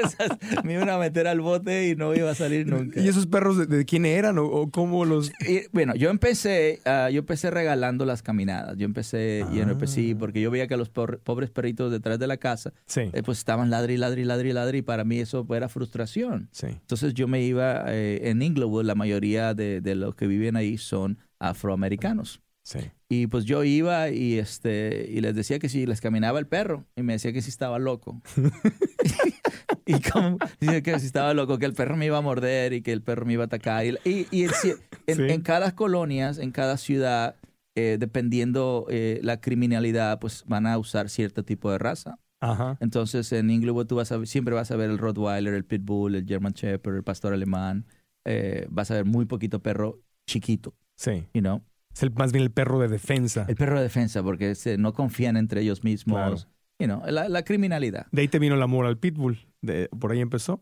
[0.64, 3.00] Me iban a meter al bote y no iba a salir nunca.
[3.00, 5.30] ¿Y esos perros de, de quién eran o, o cómo los...?
[5.48, 8.76] Y, bueno, yo empecé, ah, yo empecé regalando las caminadas.
[8.76, 9.72] Yo empecé y en Ah.
[9.72, 13.22] empecé porque yo veía que los por- pobres perritos detrás de la casa, Sí, eh,
[13.24, 16.50] pues estaban ladri, ladri, ladri, ladri, y para mí eso era frustración.
[16.52, 16.66] sí.
[16.66, 20.76] Entonces yo me iba eh, en Inglewood, la mayoría de, de los que viven ahí
[20.76, 22.42] son afroamericanos.
[22.64, 22.78] Sí.
[23.08, 26.86] Y pues yo iba y este y les decía que si les caminaba el perro
[26.96, 28.22] y me decía que si estaba loco.
[29.86, 32.82] y como dice que si estaba loco, que el perro me iba a morder y
[32.82, 33.84] que el perro me iba a atacar.
[33.84, 35.22] Y, y- y en, ci- en- Sí.
[35.28, 37.36] en cada colonias, en cada ciudad,
[37.74, 42.18] eh, dependiendo eh, la criminalidad, pues van a usar cierto tipo de raza.
[42.40, 42.76] Ajá.
[42.80, 46.26] Entonces en Inglewood tú vas a, siempre vas a ver el Rottweiler, el Pitbull, el
[46.26, 47.86] German Shepherd, el pastor alemán.
[48.24, 51.26] Eh, vas a ver muy poquito perro chiquito, Sí.
[51.34, 51.62] you know.
[51.94, 53.44] Es el, más bien el perro de defensa.
[53.48, 56.16] El perro de defensa, porque se- no confían entre ellos mismos.
[56.16, 56.36] Claro.
[56.78, 58.06] You know, la, la criminalidad.
[58.10, 59.46] De ahí te vino el amor al pitbull.
[59.60, 60.60] De, por ahí empezó.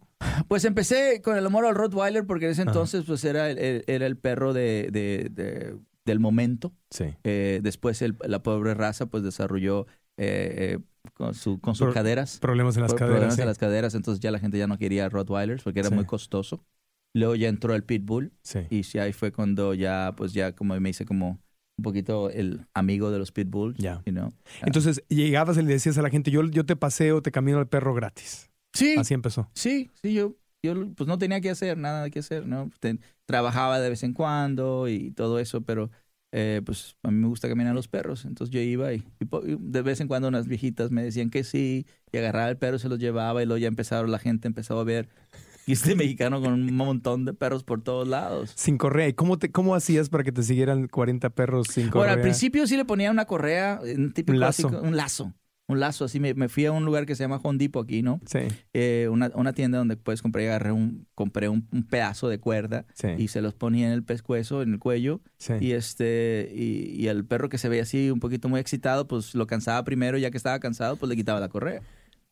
[0.48, 2.70] Pues empecé con el amor al Rottweiler porque en ese Ajá.
[2.72, 6.74] entonces pues era el, el- era el perro de, de- de- del momento.
[6.90, 7.04] Sí.
[7.24, 9.86] Eh, después el- la pobre raza pues desarrolló
[10.18, 10.78] eh, eh,
[11.14, 12.38] con, su, con sus Pro- caderas.
[12.40, 13.16] Problemas en las Pro- caderas.
[13.18, 13.40] problemas sí.
[13.42, 15.94] en las caderas, entonces ya la gente ya no quería Rottweilers porque era Sí.
[15.94, 16.62] muy costoso.
[17.14, 18.60] Luego ya entró el Pitbull Sí.
[18.70, 21.40] y sí, ahí fue cuando ya pues ya como me hice como
[21.78, 23.76] un poquito el amigo de los Pitbulls.
[23.78, 24.02] Ya.
[24.06, 24.32] you know.
[24.62, 27.68] Entonces llegabas y le decías a la gente, yo, yo te paseo, te camino al
[27.68, 28.50] perro gratis.
[28.74, 29.50] Sí, Así empezó.
[29.54, 32.70] Sí, sí, yo, yo pues no tenía que hacer, nada que hacer, ¿no?
[32.80, 35.90] Ten- trabajaba de vez en cuando y todo eso, pero
[36.32, 39.02] eh, pues a mí me gusta caminar a los perros, entonces yo iba y
[39.58, 42.88] de vez en cuando unas viejitas me decían que sí, y agarraba el perro, se
[42.88, 45.08] los llevaba y luego ya empezaron, la gente empezó a ver
[45.70, 48.52] y este mexicano con un montón de perros por todos lados.
[48.56, 49.08] Sin correa.
[49.08, 52.00] ¿Y cómo, te, cómo hacías para que te siguieran 40 perros sin correa?
[52.08, 54.68] Bueno, al principio sí le ponía una correa, un típico Un lazo.
[54.68, 55.32] un lazo,
[55.68, 58.02] un lazo, así me, me fui a un lugar que se llama Home Depot aquí,
[58.02, 58.20] ¿no?
[58.26, 58.40] Sí,
[58.74, 62.40] Eh, una, una tienda donde puedes comprar y agarré un, compré un, un pedazo de
[62.40, 65.52] cuerda sí, y se los ponía en el pescuezo, en el cuello, sí.
[65.60, 69.36] y este, y, y el perro que se veía así un poquito muy excitado, pues
[69.36, 71.82] lo cansaba primero, ya que estaba cansado, pues le quitaba la correa.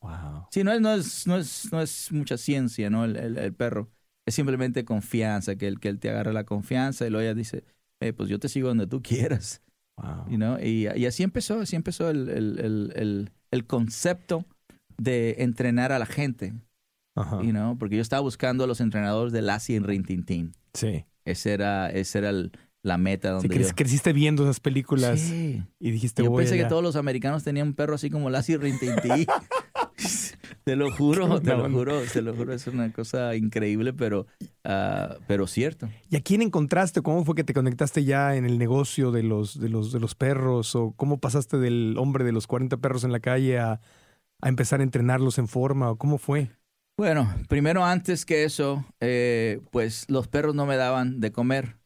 [0.01, 0.47] Wow.
[0.51, 3.05] Sí, no es, no es, no es, no es mucha ciencia, ¿no?
[3.05, 3.89] El, el- el perro.
[4.27, 7.65] Es simplemente confianza, que él, que él te agarre la confianza y luego ella dice,
[8.01, 9.63] eh, pues yo te sigo donde tú quieras,
[9.97, 10.29] Wow.
[10.31, 10.59] you know?
[10.63, 14.45] y, y así empezó, así empezó el, el, el, el, el concepto
[14.99, 16.53] de entrenar a la gente,
[17.17, 17.41] Ajá.
[17.43, 17.77] you know?
[17.79, 20.53] porque yo estaba buscando a los entrenadores de Lassie en Rintintín.
[20.75, 21.05] Sí.
[21.25, 23.75] Ese era, ese era el, la meta Sí, donde cre- yo...
[23.75, 25.65] creciste viendo esas películas Sí.
[25.81, 26.69] y dijiste, Yo pensé que allá".
[26.69, 29.27] todos los americanos tenían un perro así como Lassie Rintintín.
[30.65, 32.53] te lo juro, te lo juro, te lo juro.
[32.53, 34.27] Es una cosa increíble, pero,
[34.65, 35.89] ah, pero cierto.
[36.11, 37.03] ¿Y a quién encontraste?
[37.03, 40.15] ¿Cómo fue que te conectaste ya en el negocio de los, de los, de los
[40.15, 40.75] perros?
[40.75, 43.81] ¿O cómo pasaste del hombre de los 40 perros en la calle a,
[44.41, 45.91] a empezar a entrenarlos en forma?
[45.91, 46.51] ¿O cómo fue?
[46.97, 51.77] Bueno, primero antes que eso, eh, pues los perros no me daban de comer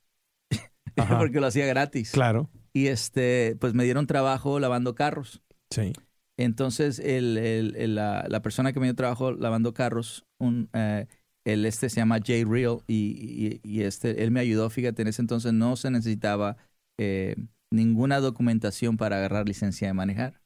[1.18, 2.12] porque lo hacía gratis.
[2.12, 2.48] Claro.
[2.72, 5.42] Y este, pues me dieron trabajo lavando carros.
[5.70, 5.92] Sí.
[6.44, 11.06] Entonces, el, el- el- la, la persona que me dio trabajo lavando carros, un, eh,
[11.44, 15.08] el este se llama Jay Real y, y- y este, él me ayudó, fíjate, en
[15.08, 16.56] ese entonces no se necesitaba
[16.98, 17.36] eh,
[17.70, 20.40] ninguna documentación para agarrar licencia de manejar.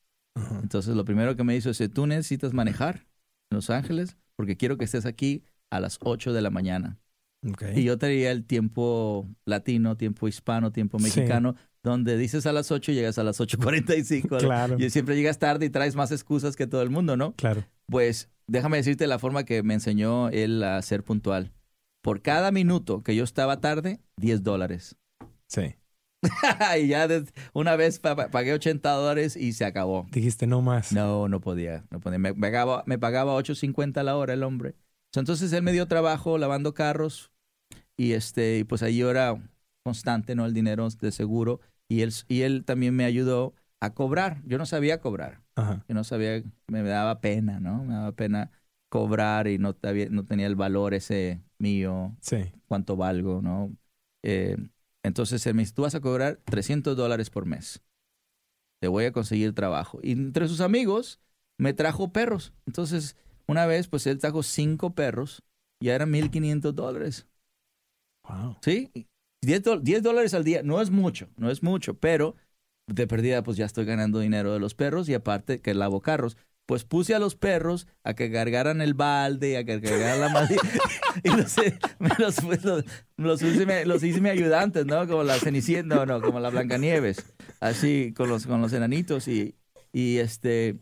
[0.63, 3.07] Entonces, lo primero que me hizo es, tú necesitas manejar
[3.51, 6.99] en Los Ángeles porque quiero que estés aquí a las 8 de la mañana.
[7.79, 11.23] Y yo traía el tiempo latino, tiempo hispano, tiempo Sí.
[11.91, 14.39] Donde dices a las 8 y llegas a las 8.45.
[14.39, 14.77] Claro.
[14.79, 17.33] Y siempre llegas tarde y traes más excusas que todo el mundo, ¿no?
[17.37, 17.65] Claro.
[17.91, 21.53] Pues déjame decirte la forma que me enseñó él a ser puntual.
[22.03, 24.97] Por cada minuto que yo estaba tarde, 10 dólares.
[25.49, 25.75] Sí.
[26.83, 27.09] y ya
[27.53, 30.07] una vez pa- pa- pagué 80 dólares y se acabó.
[30.11, 30.93] Dijiste no más.
[30.93, 31.85] No, no podía.
[31.91, 32.19] No podía.
[32.19, 34.75] Me, pagaba, me pagaba 8.50 la hora el hombre.
[35.15, 37.33] Entonces él me dio trabajo lavando carros
[37.97, 39.37] y este y pues ahí yo era
[39.85, 40.45] constante, ¿no?
[40.47, 44.43] El dinero de seguro y él, y él también me ayudó a cobrar.
[44.47, 45.43] Yo no sabía cobrar.
[45.55, 45.85] Ajá.
[45.89, 47.85] Yo no sabía, me daba pena, ¿no?
[47.85, 48.51] Me daba pena
[48.89, 49.77] cobrar y no,
[50.11, 52.53] no tenía el valor ese mío, Sí.
[52.67, 53.73] cuánto valgo, ¿no?
[54.23, 54.57] Eh,
[55.03, 57.83] entonces él me dice, tú vas a cobrar 300 dólares por mes.
[58.81, 60.01] Te voy a conseguir trabajo.
[60.03, 61.21] Y entre sus amigos
[61.59, 62.53] me trajo perros.
[62.67, 65.43] Entonces, una vez, pues él trajo cinco perros.
[65.81, 67.27] Ya eran 1.500 dólares.
[68.29, 68.57] Wow.
[68.61, 68.91] ¿Sí?
[69.43, 70.63] 10, do- 10 dólares al día.
[70.63, 71.95] No es mucho, no es mucho.
[71.99, 72.37] Pero
[72.87, 75.09] de perdida, pues ya estoy ganando dinero de los perros.
[75.09, 76.37] Y aparte que lavo carros.
[76.67, 80.57] Pues puse a los perros a que cargaran el balde, a que cargaran la madre.
[81.23, 81.57] y los,
[82.01, 82.85] me los, los,
[83.17, 85.07] los hice, mi- los hice mi ayudantes, ¿no?
[85.07, 87.25] Como la Cenicienta, no, no, como la Blancanieves.
[87.61, 89.29] Así, con los, con los enanitos.
[89.29, 89.55] Y,
[89.93, 90.81] y este,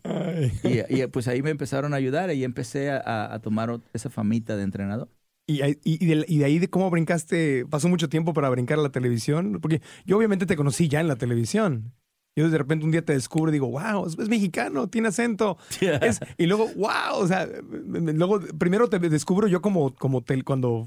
[0.62, 4.62] y, y, pues ahí me empezaron a ayudar y empecé a- tomar esa famita de
[4.62, 5.10] entrenador.
[5.46, 8.48] Y, ahí- y, y de, y de ahí de cómo brincaste, pasó mucho tiempo para
[8.48, 11.92] brincar a la televisión, porque yo obviamente te conocí ya en la televisión.
[12.36, 15.56] Yo de repente un día te descubro y digo, wow, es, es mexicano, tiene acento.
[16.00, 20.86] Es- y luego, wow, o sea, luego primero te descubro yo como, como tel- cuando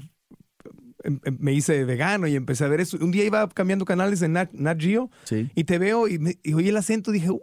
[1.04, 2.98] em- em- me hice vegano y empecé a ver eso.
[3.00, 5.48] Un día iba cambiando canales en Nat, Nat Geo Sí.
[5.54, 7.40] y te veo y, me- y oí el acento, dije, "Uh",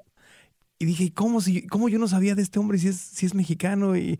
[0.77, 3.33] y dije, ¿cómo, si, ¿cómo yo no sabía de este hombre si es, si es
[3.33, 3.95] mexicano?
[3.95, 4.19] Y,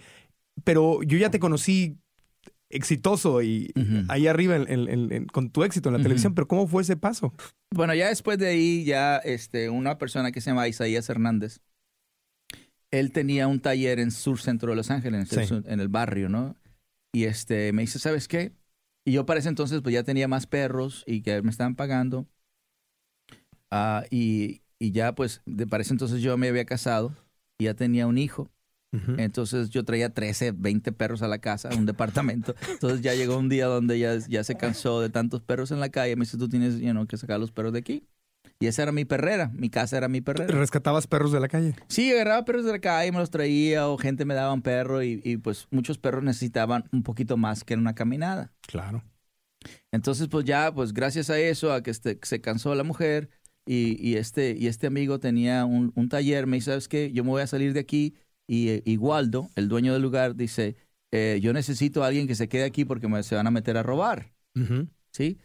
[0.63, 1.97] pero yo ya te conocí
[2.75, 3.71] exitoso y
[4.09, 6.81] ahí arriba en- en- en- en- con tu éxito en la televisión, pero ¿cómo fue
[6.83, 7.33] ese paso?
[7.73, 11.59] Bueno, ya después de ahí, ya este, una persona que se llama Isaías Hernández,
[12.91, 15.49] él tenía un taller en sur centro de Los Ángeles, en, el Sí.
[15.49, 16.55] sur- en el barrio, ¿no?
[17.13, 18.53] Y este, me dice, ¿sabes qué?
[19.05, 22.27] Y yo para ese entonces pues ya tenía más perros y que me estaban pagando.
[23.71, 27.15] Ah, y, y ya pues de para ese entonces yo me había casado
[27.59, 28.49] y ya tenía un hijo.
[29.17, 32.55] Entonces yo traía 13, 20 perros a la casa, a un departamento.
[32.69, 35.89] Entonces ya llegó un día donde ya, ya se cansó de tantos perros en la
[35.89, 36.15] calle.
[36.15, 38.07] Me dice, tú tienes you know, que sacar los perros de aquí.
[38.59, 40.57] Y esa era mi perrera, mi casa era mi perrera.
[40.57, 41.75] ¿Rescatabas perros de la calle?
[41.89, 45.03] Sí, agarraba perros de la calle, me los traía o gente me daba un perro
[45.03, 48.53] y, y, pues muchos perros necesitaban un poquito más que en una caminada.
[48.65, 49.03] Claro.
[49.91, 53.29] Entonces, pues ya, pues gracias a eso, a que este, se cansó la mujer
[53.65, 57.11] y, y este, y este amigo tenía un, un taller, me dice, ¿sabes qué?
[57.11, 58.15] Yo me voy a salir de aquí
[58.47, 60.75] y, eh, y Waldo, el dueño del lugar, dice,
[61.11, 63.77] eh, yo necesito a alguien que se quede aquí porque me, se van a meter
[63.77, 64.33] a robar.
[65.11, 65.37] ¿sí?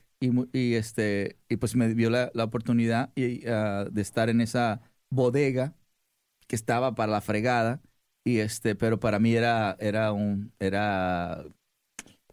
[0.53, 4.81] Y, este, y pues me dio la, la oportunidad y, ah, de estar en esa
[5.11, 5.75] bodega
[6.47, 7.81] que estaba para la fregada
[8.25, 11.43] y este, pero para mí era, era un, era,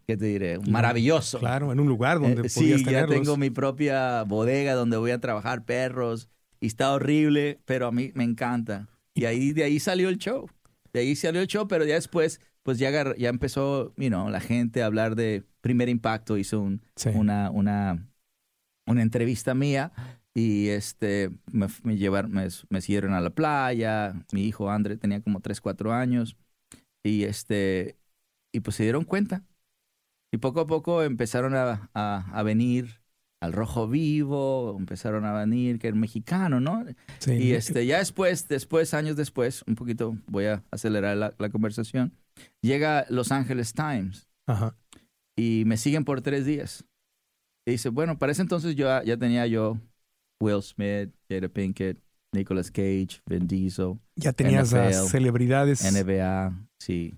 [0.05, 0.59] ¿qué te diré?
[0.59, 1.39] Maravilloso.
[1.39, 3.15] Claro, en un lugar donde Eh, podías sí, ya tenerlos.
[3.15, 8.11] tengo mi propia bodega donde voy a trabajar perros y está horrible, pero a mí
[8.15, 8.87] me encanta.
[9.13, 10.49] Y ahí de ahí salió el show.
[10.97, 14.41] De ahí salió el show, pero ya después pues ya, ya empezó, you know, la
[14.41, 17.09] gente a hablar de Primer Impacto, hizo un, Sí.
[17.11, 18.07] una, una,
[18.85, 19.91] una entrevista mía
[20.33, 25.21] y este me, me llevaron, me, me siguieron a la playa, mi hijo André tenía
[25.21, 26.37] como 3, 4 años
[27.03, 27.99] y este
[28.53, 29.45] y pues se dieron cuenta
[30.31, 33.01] y poco a poco empezaron a, a, a venir
[33.41, 36.85] al rojo vivo, empezaron a venir que era mexicano, ¿no?
[37.19, 37.33] Sí.
[37.33, 42.13] Y este, ya después, después, años después, un poquito voy a acelerar la, la conversación,
[42.61, 44.75] llega Los Angeles Times Ajá.
[45.35, 46.83] y me siguen por tres días.
[47.67, 49.77] Y dice, bueno, para ese entonces yo ya tenía yo
[50.41, 51.99] Will Smith, Jada Pinkett,
[52.33, 55.83] Nicolas Cage, Vin Diesel, Ya tenías NFL, celebridades.
[55.83, 57.17] NBA, sí.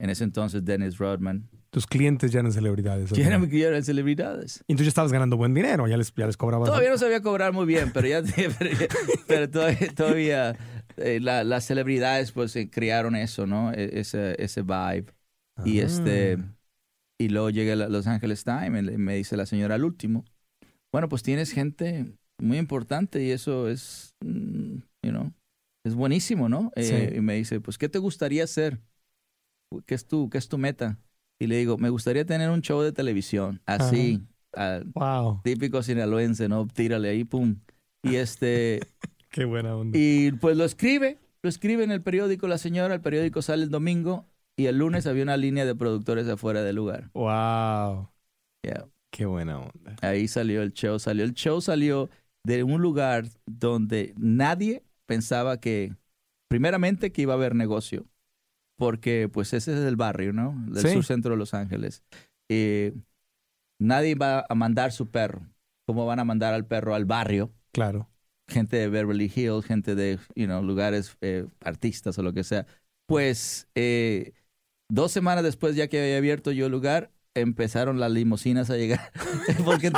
[0.00, 1.48] En ese entonces Dennis Rodman.
[1.74, 3.10] Tus clientes ya eran celebridades.
[3.10, 4.58] Ya eran, ya eran celebridades.
[4.68, 6.68] Y entonces ya estabas ganando buen dinero, ya les, ya les cobrabas.
[6.68, 8.22] Todavía no sabía cobrar muy bien, pero ya,
[8.58, 8.86] pero, ya-
[9.26, 10.56] pero todavía, todavía,
[10.98, 13.72] eh, la- las celebridades pues eh, crearon eso, ¿no?
[13.72, 15.06] E- Ese, ese vibe.
[15.64, 15.84] Y Ah.
[15.86, 16.38] este
[17.20, 20.24] y luego llega a Los Angeles Times y me dice la señora al último,
[20.92, 22.06] bueno, pues tienes gente
[22.40, 25.32] muy importante y eso es, mm, you know,
[25.84, 26.70] es buenísimo, ¿no?
[26.76, 28.80] Eh, y me dice, pues, ¿qué te gustaría hacer?
[29.86, 30.98] ¿Qué es tu, qué es tu meta?
[31.38, 34.22] Y le digo, me gustaría tener un show de televisión, así,
[34.54, 36.66] ah, Wow, típico sinaloense, ¿no?
[36.68, 37.56] Tírale ahí, pum.
[38.02, 38.80] Y este,
[39.30, 39.98] qué buena onda.
[39.98, 43.70] y pues lo escribe, lo escribe en el periódico la señora, el periódico sale el
[43.70, 47.10] domingo y el lunes había una línea de productores afuera del lugar.
[47.14, 48.08] Wow,
[48.64, 48.88] Yeah.
[49.10, 49.96] qué buena onda.
[50.02, 52.08] Ahí salió el show, salió el show, salió
[52.44, 55.94] de un lugar donde nadie pensaba que,
[56.48, 58.06] primeramente, que iba a haber negocio,
[58.76, 60.54] porque pues ese es el barrio, ¿no?
[60.68, 60.92] Del Sí.
[60.94, 62.02] sur centro de Los Ángeles.
[62.48, 62.94] Eh,
[63.78, 65.46] nadie va a mandar su perro.
[65.86, 67.52] ¿Cómo van a mandar al perro al barrio?
[67.72, 68.08] Claro.
[68.46, 72.66] gente de Beverly Hills, gente de, you know, lugares, eh, artistas o lo que sea.
[73.06, 74.32] Pues eh,
[74.90, 79.10] dos semanas después, ya que había abierto yo el lugar, empezaron las limusinas a llegar
[79.64, 79.90] porque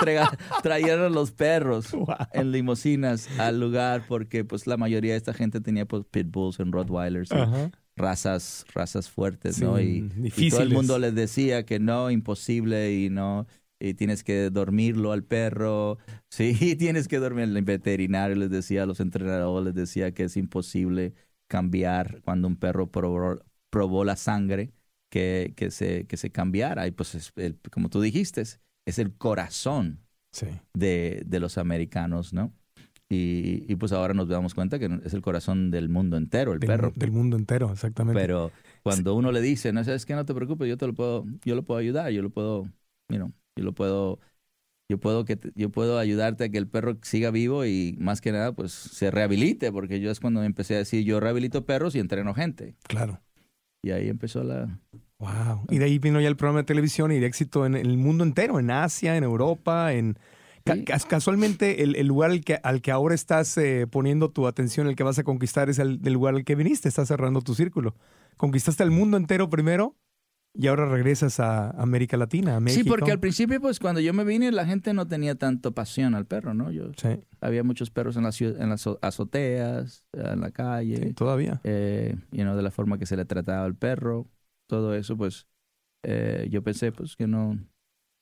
[0.62, 2.16] trajeron los perros Wow.
[2.32, 6.72] en limusinas al lugar porque pues la mayoría de esta gente tenía pues pitbulls and
[6.72, 7.70] rottweilers, y Ajá.
[7.96, 9.80] Razas, razas fuertes, Sí, ¿no?
[9.80, 13.46] Y, y todo el mundo les decía que no, imposible y no,
[13.78, 15.98] y tienes que dormirlo al perro,
[16.30, 17.44] sí, tienes que dormir.
[17.44, 21.14] El veterinario les decía, a los entrenadores les decía que es imposible
[21.48, 23.38] cambiar cuando un perro probó,
[23.70, 24.72] probó la sangre,
[25.10, 26.86] que, que, se, que se cambiara.
[26.86, 30.46] Y pues, es el- como tú dijiste, es, es el corazón Sí.
[30.74, 32.54] de, de los americanos, ¿no?
[33.08, 36.58] Y, y pues ahora nos damos cuenta que es el corazón del mundo entero, el
[36.58, 36.92] Del, perro.
[36.96, 38.20] del mundo entero, exactamente.
[38.20, 38.50] Pero
[38.82, 41.54] cuando uno le dice, no sabes que no te preocupes, yo te lo puedo, yo
[41.54, 42.64] lo puedo ayudar, yo lo puedo,
[43.08, 44.18] you know, yo lo puedo,
[44.88, 48.20] yo puedo que te- yo puedo ayudarte a que el perro siga vivo y más
[48.20, 51.94] que nada pues se rehabilite, porque yo es cuando empecé a decir yo rehabilito perros
[51.94, 52.74] y entreno gente.
[52.88, 53.20] Claro.
[53.82, 54.80] Y ahí empezó la
[55.18, 55.66] Wow.
[55.70, 58.22] Y de ahí vino ya el programa de televisión y de éxito en el mundo
[58.24, 60.18] entero, en Asia, en Europa, en...
[60.84, 64.86] ca- Casualmente, el, el lugar al que, al que ahora estás eh, poniendo tu atención,
[64.86, 66.88] el que vas a conquistar, es el lugar al que viniste.
[66.88, 67.94] Estás cerrando tu círculo.
[68.36, 69.96] Conquistaste el mundo entero primero
[70.58, 72.82] y ahora regresas a América Latina, a México.
[72.84, 76.14] Sí, porque al principio pues cuando yo me vine la gente no tenía tanto pasión
[76.14, 76.70] al perro, ¿no?
[76.70, 77.08] Yo Sí,
[77.42, 81.08] había muchos perros en las ciu- en las azo- azoteas, en la calle.
[81.08, 81.60] sí, todavía.
[81.64, 84.26] eh, you know, de la forma que se le trataba al perro,
[84.66, 85.46] todo eso, pues
[86.04, 87.58] eh, yo pensé pues que no,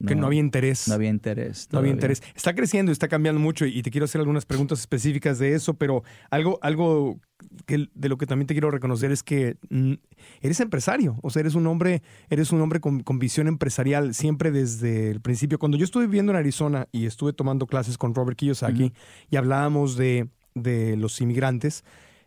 [0.06, 0.88] que no había interés.
[0.88, 1.68] no había interés.
[1.72, 2.22] No había interés.
[2.34, 5.74] Está creciendo y está cambiando mucho y te quiero hacer algunas preguntas específicas de eso,
[5.74, 7.20] pero algo, algo
[7.66, 9.94] que, de lo que también te quiero reconocer es que mm,
[10.40, 14.50] eres empresario, o sea, eres un hombre, eres un hombre con, con visión empresarial siempre
[14.50, 15.58] desde el principio.
[15.58, 18.92] Cuando yo estuve viviendo en Arizona y estuve tomando clases con Robert Kiyosaki
[19.30, 21.84] y hablábamos de, de los inmigrantes,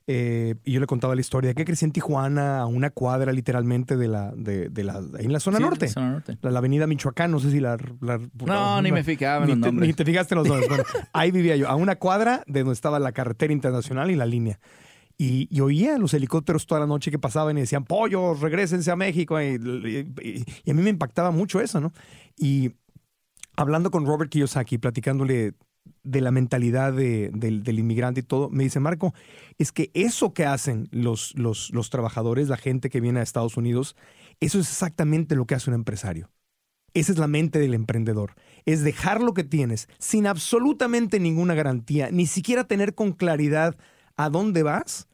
[0.09, 3.97] eh, y yo le contaba la historia que crecí en Tijuana, a una cuadra literalmente
[3.97, 5.87] de la, de, de la, en la zona Sí, norte.
[5.89, 6.37] zona norte.
[6.41, 7.77] La, la avenida Michoacán, no sé si la...
[8.01, 9.87] la- No, ni me fijaba en ni los te, nombres.
[9.87, 10.69] ni te fijaste en los nombres.
[10.69, 14.25] Bueno, ahí vivía yo, a una cuadra de donde estaba la carretera internacional y la
[14.25, 14.59] línea.
[15.17, 18.95] Y, y oía los helicópteros toda la noche que pasaban y decían, pollos, regresense a
[18.95, 19.41] México.
[19.41, 19.55] Y,
[20.23, 21.91] y- y a mí me impactaba mucho eso, ¿no?
[22.37, 22.71] Y
[23.55, 25.53] hablando con Robert Kiyosaki, platicándole
[26.03, 29.13] de la mentalidad de- del, del inmigrante y todo, me dice, Marco,
[29.57, 33.57] es que eso que hacen los, los, los trabajadores, la gente que viene a Estados
[33.57, 33.95] Unidos,
[34.39, 36.29] eso es exactamente lo que hace un empresario.
[36.93, 38.33] Esa es la mente del emprendedor.
[38.65, 43.75] Es dejar lo que tienes sin absolutamente ninguna garantía, ni siquiera tener con claridad
[44.15, 45.07] a dónde vas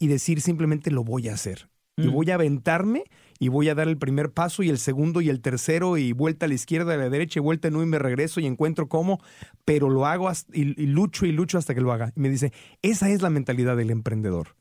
[0.00, 1.68] y decir simplemente lo voy a hacer.
[1.96, 2.12] Y Mm.
[2.12, 3.04] voy a aventarme
[3.38, 6.46] y voy a dar el primer paso y el segundo y el tercero y vuelta
[6.46, 9.20] a la izquierda, a la derecha y vuelta en y me regreso y encuentro cómo,
[9.64, 12.12] pero lo hago y, y lucho y lucho hasta que lo haga.
[12.16, 14.56] Y me dice, esa es la mentalidad del emprendedor.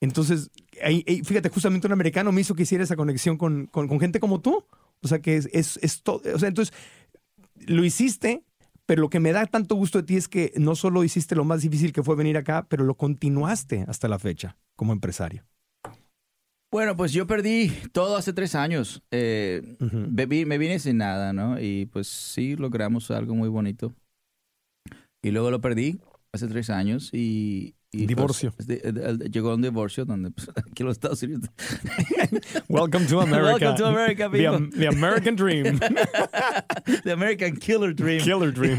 [0.00, 0.50] Entonces,
[0.82, 3.98] ahí- ahí, fíjate, justamente un americano me hizo que hiciera esa conexión con, con- con
[4.00, 4.64] gente como tú.
[5.00, 6.22] O sea, que es, es, es todo.
[6.34, 6.74] O sea, entonces,
[7.66, 8.44] lo hiciste,
[8.86, 11.44] pero lo que me da tanto gusto de ti es que no solo hiciste lo
[11.44, 15.44] más difícil que fue venir acá, pero lo continuaste hasta la fecha como empresario.
[16.70, 19.02] Bueno, pues yo perdí todo hace tres años.
[19.10, 21.58] Eh, bebí- me vine sin nada, ¿no?
[21.60, 23.94] Y pues sí logramos algo muy bonito.
[25.22, 25.98] Y luego lo perdí.
[26.30, 27.74] hace tres años y...
[27.90, 28.52] y, Divorcio.
[28.52, 31.48] pues, el- el- llegó un divorcio donde pues, aquí los Estados Unidos.
[32.68, 33.70] Welcome to America.
[33.70, 34.68] Welcome to America, people.
[34.78, 35.80] The American Dream.
[37.04, 38.20] The American Killer Dream.
[38.22, 38.78] Killer Dream.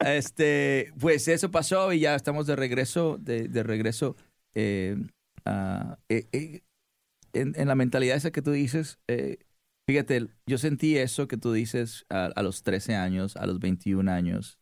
[0.00, 4.16] Este, pues eso pasó y ya estamos de regreso, de, de regreso
[4.54, 4.96] eh,
[6.08, 6.62] eh, eh,
[7.32, 8.98] en, en la mentalidad esa que tú dices.
[9.08, 9.38] eh,
[9.88, 14.08] fíjate, yo sentí eso que tú dices a, a los 13 años, a los 21
[14.08, 14.58] años.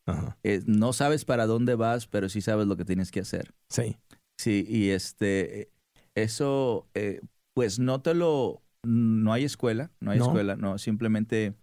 [0.66, 3.52] No sabes para dónde vas, pero sí sabes lo que tienes que hacer.
[3.68, 3.96] Sí.
[4.38, 5.70] Sí, y este,
[6.14, 7.20] eso, eh,
[7.54, 10.26] pues no te lo, no hay escuela, no hay No.
[10.26, 11.54] escuela, no, simplemente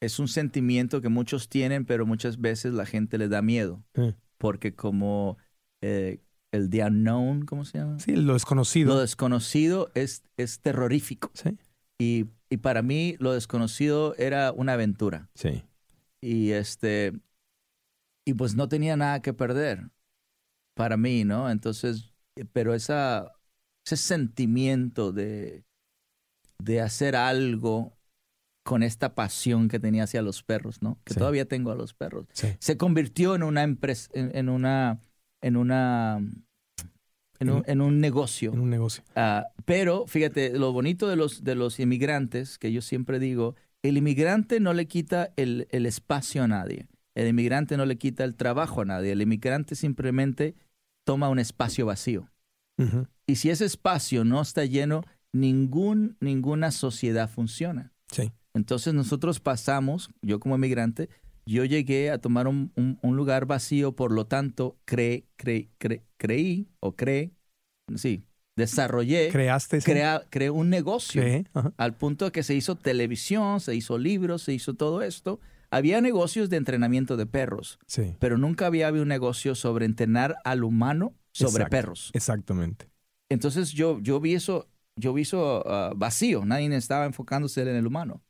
[0.00, 4.14] es un sentimiento que muchos tienen, pero muchas veces la gente le da miedo, Sí.
[4.38, 5.36] porque como
[5.82, 6.20] eh,
[6.52, 7.98] el the unknown, ¿cómo se llama?
[8.00, 8.94] Sí, lo desconocido.
[8.94, 11.30] Lo desconocido es, es terrorífico.
[11.34, 11.56] Sí.
[12.00, 15.28] Y, y para mí lo desconocido era una aventura.
[15.34, 15.62] Sí.
[16.22, 17.12] Y este,
[18.26, 19.90] y pues no tenía nada que perder
[20.74, 21.50] para mí, ¿no?
[21.50, 23.32] Entonces, eh, pero esa,
[23.86, 25.64] ese sentimiento de,
[26.58, 27.96] de hacer algo
[28.70, 30.96] con esta pasión que tenía hacia los perros, ¿no?
[31.02, 31.18] Que Sí.
[31.18, 32.26] todavía tengo a los perros.
[32.32, 32.46] Sí.
[32.60, 35.00] Se convirtió en una empresa, en, en una,
[35.40, 36.20] en una,
[37.40, 38.52] en un, en un negocio.
[38.52, 39.02] En un negocio.
[39.16, 43.96] Ah, pero fíjate, lo bonito de los, de los inmigrantes, que yo siempre digo, el
[43.96, 46.86] inmigrante no le quita el, el espacio a nadie.
[47.16, 49.10] El inmigrante no le quita el trabajo a nadie.
[49.10, 50.54] El inmigrante simplemente
[51.02, 52.30] toma un espacio vacío.
[53.26, 55.02] Y si ese espacio no está lleno,
[55.32, 57.92] ningún, ninguna sociedad funciona.
[58.12, 58.30] Sí.
[58.54, 61.08] Entonces nosotros pasamos, yo como inmigrante,
[61.46, 66.02] yo llegué a tomar un, un- un lugar vacío, por lo tanto, cre, cre- cre-
[66.16, 67.32] creí o cree,
[67.96, 68.24] sí,
[68.56, 69.80] desarrollé, Creaste.
[69.80, 69.90] sí.
[69.90, 71.22] crea- creé un negocio.
[71.54, 71.72] Ajá.
[71.76, 75.40] al punto de que se hizo televisión, se hizo libros, se hizo todo esto.
[75.70, 78.16] Había negocios de entrenamiento de perros, Sí.
[78.18, 81.70] pero nunca había habido un negocio sobre entrenar al humano sobre Exacto.
[81.70, 82.10] perros.
[82.12, 82.90] Exactamente.
[83.28, 87.86] Entonces yo, yo vi eso, yo vi eso ah, vacío, nadie estaba enfocándose en el
[87.86, 88.20] humano.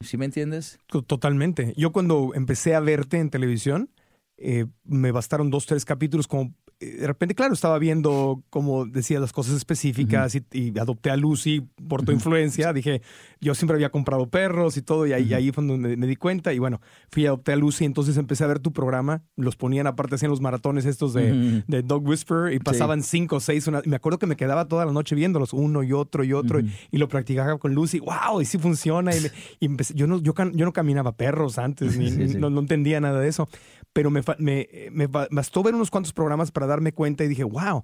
[0.00, 0.78] ¿Sí me entiendes?
[0.86, 1.74] To- Totalmente.
[1.76, 3.90] Yo cuando empecé a verte en televisión,
[4.36, 6.54] eh, me bastaron dos, tres capítulos como...
[6.80, 11.16] eh, De repente, claro, estaba viendo, como decía, las cosas específicas y, y adopté a
[11.16, 12.72] Lucy por tu influencia.
[12.72, 13.02] Dije,
[13.40, 16.16] yo siempre había comprado perros y todo, y ahí, ahí fue donde me, me di
[16.16, 16.52] cuenta.
[16.52, 19.22] Y bueno, fui a adopté a Lucy, entonces empecé a ver tu programa.
[19.36, 23.40] Los ponían aparte, hacían los maratones estos de, de Dog Whisperer y pasaban cinco o
[23.40, 23.66] seis.
[23.66, 26.60] Una, me acuerdo que me quedaba toda la noche viéndolos, uno y otro y otro,
[26.60, 27.98] y, y lo practicaba con Lucy.
[28.00, 28.40] ¡Wow!
[28.40, 29.14] Y sí funciona.
[29.16, 32.38] Y, me- y empecé- yo, no, yo, no caminaba perros antes, ni, Sí, sí.
[32.38, 33.48] No, no entendía nada de eso.
[33.92, 37.44] Pero me, me, me ba- bastó ver unos cuantos programas para darme cuenta y dije,
[37.44, 37.82] wow.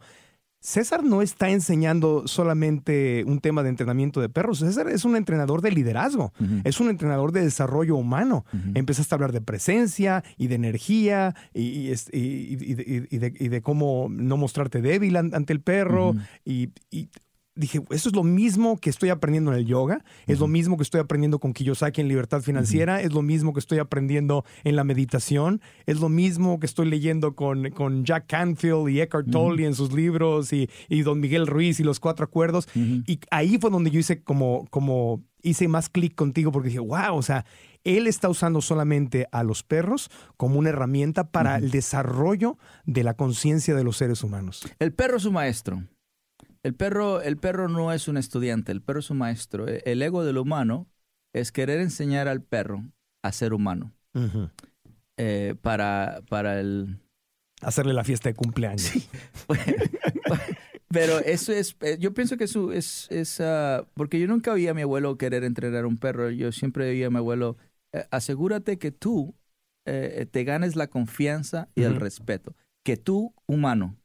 [0.61, 4.61] César no está enseñando solamente un tema de entrenamiento de perros.
[4.61, 6.33] César es un entrenador de liderazgo,
[6.65, 8.47] es un entrenador de desarrollo humano.
[8.75, 14.39] Empezaste a hablar de presencia y de energía y, y de, y de- cómo no
[14.39, 16.15] mostrarte débil an- ante el perro.
[16.47, 16.71] Y
[17.57, 20.83] dije, eso es lo mismo que estoy aprendiendo en el yoga, es lo mismo que
[20.83, 24.85] estoy aprendiendo con Kiyosaki en libertad financiera, es lo mismo que estoy aprendiendo en la
[24.85, 29.75] meditación, es lo mismo que estoy leyendo con, con Jack Canfield y Eckhart Tolle en
[29.75, 32.69] sus libros y, y Don Miguel Ruiz y los cuatro acuerdos.
[32.75, 37.15] Y ahí fue donde yo hice como, como hice más clic contigo porque dije, wow,
[37.15, 37.45] o sea,
[37.85, 43.15] él está usando solamente a los perros como una herramienta para el desarrollo de la
[43.15, 44.67] conciencia de los seres humanos.
[44.79, 45.83] El perro es un maestro.
[46.65, 49.69] El perro, el perro no es un estudiante, el perro es un maestro.
[49.69, 50.89] E- El ego del humano
[51.35, 52.83] es querer enseñar al perro
[53.23, 53.93] a ser humano.
[55.19, 56.99] Eh, para, para el...
[57.61, 58.91] Hacerle la fiesta de cumpleaños.
[60.89, 64.69] Pero eso es, eh, yo pienso que eso es, es ah, porque yo nunca vi
[64.69, 66.31] a mi abuelo querer entrenar un perro.
[66.31, 67.57] Yo siempre vi a mi abuelo,
[67.93, 69.35] eh, asegúrate que tú
[69.87, 72.55] eh, te ganes la confianza y el respeto.
[72.85, 73.97] Que tú, humano,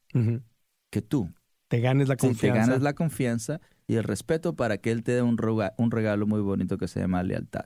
[0.89, 1.29] que tú
[1.69, 2.59] Te ganes la Sí, te confianza.
[2.61, 6.27] ganas la confianza y el respeto para que él te dé un, roga- un regalo
[6.27, 7.65] muy bonito que se llama lealtad.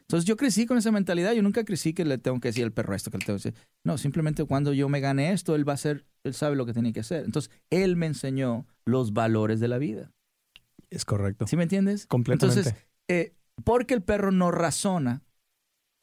[0.00, 2.72] Entonces yo crecí con esa mentalidad, yo nunca crecí que le tengo que decir al
[2.72, 3.60] perro esto, que le tengo que decir.
[3.84, 6.72] No, simplemente cuando yo me gane esto, él va a hacer, él sabe lo que
[6.72, 7.24] tiene que hacer.
[7.24, 10.10] Entonces él me enseñó los valores de la vida.
[10.90, 11.46] Es correcto.
[11.46, 12.06] ¿Sí me entiendes?
[12.06, 12.60] Completamente.
[12.60, 13.34] Entonces, eh,
[13.64, 15.22] porque el perro no razona,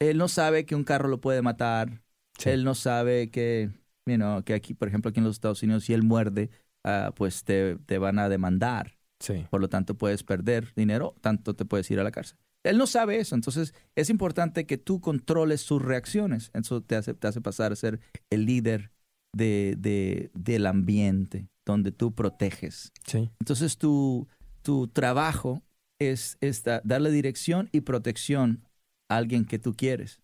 [0.00, 2.02] él no sabe que un carro lo puede matar,
[2.38, 2.50] Sí.
[2.50, 3.70] él no sabe que
[4.08, 6.48] You know, que aquí, por ejemplo, aquí en los Estados Unidos, si él muerde,
[6.86, 8.96] ah, pues te, te van a demandar.
[9.20, 9.46] Sí.
[9.50, 12.38] Por lo tanto, puedes perder dinero, tanto te puedes ir a la cárcel.
[12.64, 16.50] Él no sabe eso, entonces es importante que tú controles sus reacciones.
[16.54, 18.90] Eso te hace, te hace pasar a ser el líder
[19.34, 22.92] de, de- del ambiente, donde tú proteges.
[23.06, 23.30] Sí.
[23.40, 24.26] Entonces tu,
[24.62, 25.62] tu trabajo
[26.00, 28.64] es, es da- darle dirección y protección
[29.08, 30.20] a alguien que tú quieres.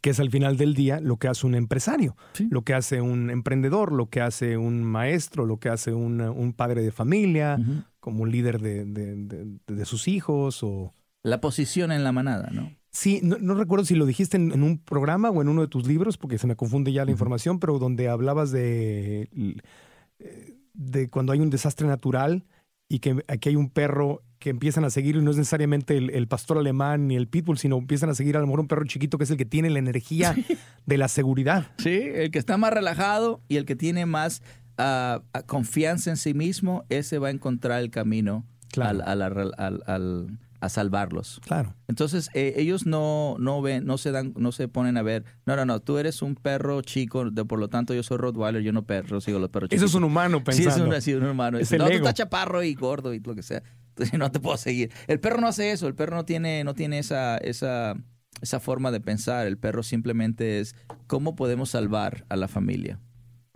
[0.00, 2.48] Que es al final del día lo que hace un empresario, Sí.
[2.50, 6.52] lo que hace un emprendedor, lo que hace un maestro, lo que hace un, un
[6.52, 7.58] padre de familia,
[8.00, 10.92] como un líder de, de- de- de sus hijos o...
[11.22, 12.70] La posición en la manada, ¿no?
[12.90, 15.68] Sí, no, no recuerdo si lo dijiste en, en un programa o en uno de
[15.68, 19.28] tus libros, porque se me confunde ya la información, pero donde hablabas de,
[20.18, 22.44] eh, de cuando hay un desastre natural
[22.88, 26.10] y que aquí hay un perro que empiezan a seguir y no es necesariamente el,
[26.10, 28.84] el pastor alemán ni el pitbull, sino empiezan a seguir a lo mejor un perro
[28.84, 30.34] chiquito que es el que tiene la energía
[30.86, 31.66] de la seguridad.
[31.78, 34.42] Sí, el que está más relajado y el que tiene más
[34.78, 39.02] ah, confianza en sí mismo, ese va a encontrar el camino Claro.
[39.02, 41.40] al- a, la rel- al- al- a salvarlos.
[41.44, 41.74] Claro.
[41.86, 45.54] Entonces, eh, ellos no, no ven, no se dan, no se ponen a ver, no,
[45.54, 48.72] no, no, tú eres un perro chico, de, por lo tanto yo soy Rottweiler, yo
[48.72, 49.90] no perro, sigo los perros Eso chicos.
[49.90, 50.92] es un humano Sí, pensando.
[50.92, 51.58] es un, sí, un hermano.
[51.58, 53.62] Es no, tú estás chaparro y gordo y lo que sea.
[53.98, 54.92] Entonces no te puedo seguir.
[55.06, 55.86] El perro no hace eso.
[55.86, 57.94] El perro no tiene, no tiene esa, esa,
[58.42, 59.46] esa forma de pensar.
[59.46, 60.76] El perro simplemente es
[61.06, 63.00] cómo podemos salvar a la familia.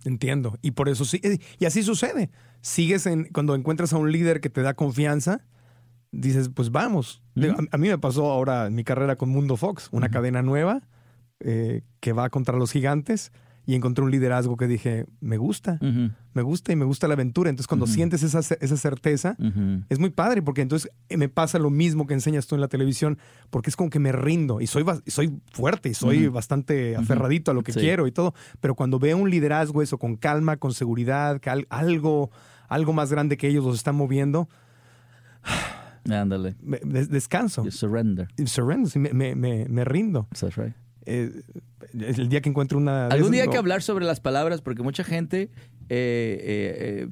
[0.05, 0.59] Entiendo.
[0.63, 1.21] Y por eso sí.
[1.23, 2.31] eh, Y así sucede.
[2.63, 3.25] Sigues en.
[3.25, 5.45] Cuando encuentras a un líder que te da confianza,
[6.11, 7.23] dices, pues vamos.
[7.71, 10.89] A mí me pasó ahora en mi carrera con Mundo Fox, una cadena nueva
[11.41, 13.31] eh, que va contra los gigantes.
[13.67, 15.79] Y encontré un liderazgo que dije, me gusta,
[16.33, 17.51] me gusta y me gusta la aventura.
[17.51, 17.93] Entonces, cuando Ujú.
[17.95, 19.37] sientes esa, esa certeza,
[19.89, 22.69] es muy padre porque entonces eh, me pasa lo mismo que enseñas tú en la
[22.69, 23.19] televisión,
[23.51, 27.55] porque es como que me rindo y soy, soy fuerte y soy bastante aferradito a
[27.55, 27.81] lo que Sí.
[27.81, 32.31] quiero y todo, pero cuando veo un liderazgo eso con calma, con seguridad, algo,
[32.69, 34.49] algo más grande que ellos los están moviendo,
[36.09, 36.57] Ándale.
[36.83, 38.29] des- descanso, You surrender.
[38.47, 40.27] Surrender, me, me- me- me rindo.
[40.39, 40.75] That's right.
[41.07, 41.43] Eh,
[41.93, 43.07] el día que encuentro una...
[43.09, 45.49] Algún día hay no- que hablar sobre las palabras porque mucha gente eh,
[45.89, 47.09] eh, eh,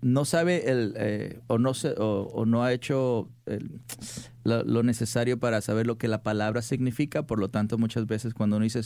[0.00, 3.80] no sabe el, eh, o, no se, o, o no ha hecho el-
[4.44, 7.26] lo, lo necesario para saber lo que la palabra significa.
[7.26, 8.80] Por lo tanto, muchas veces cuando uno dice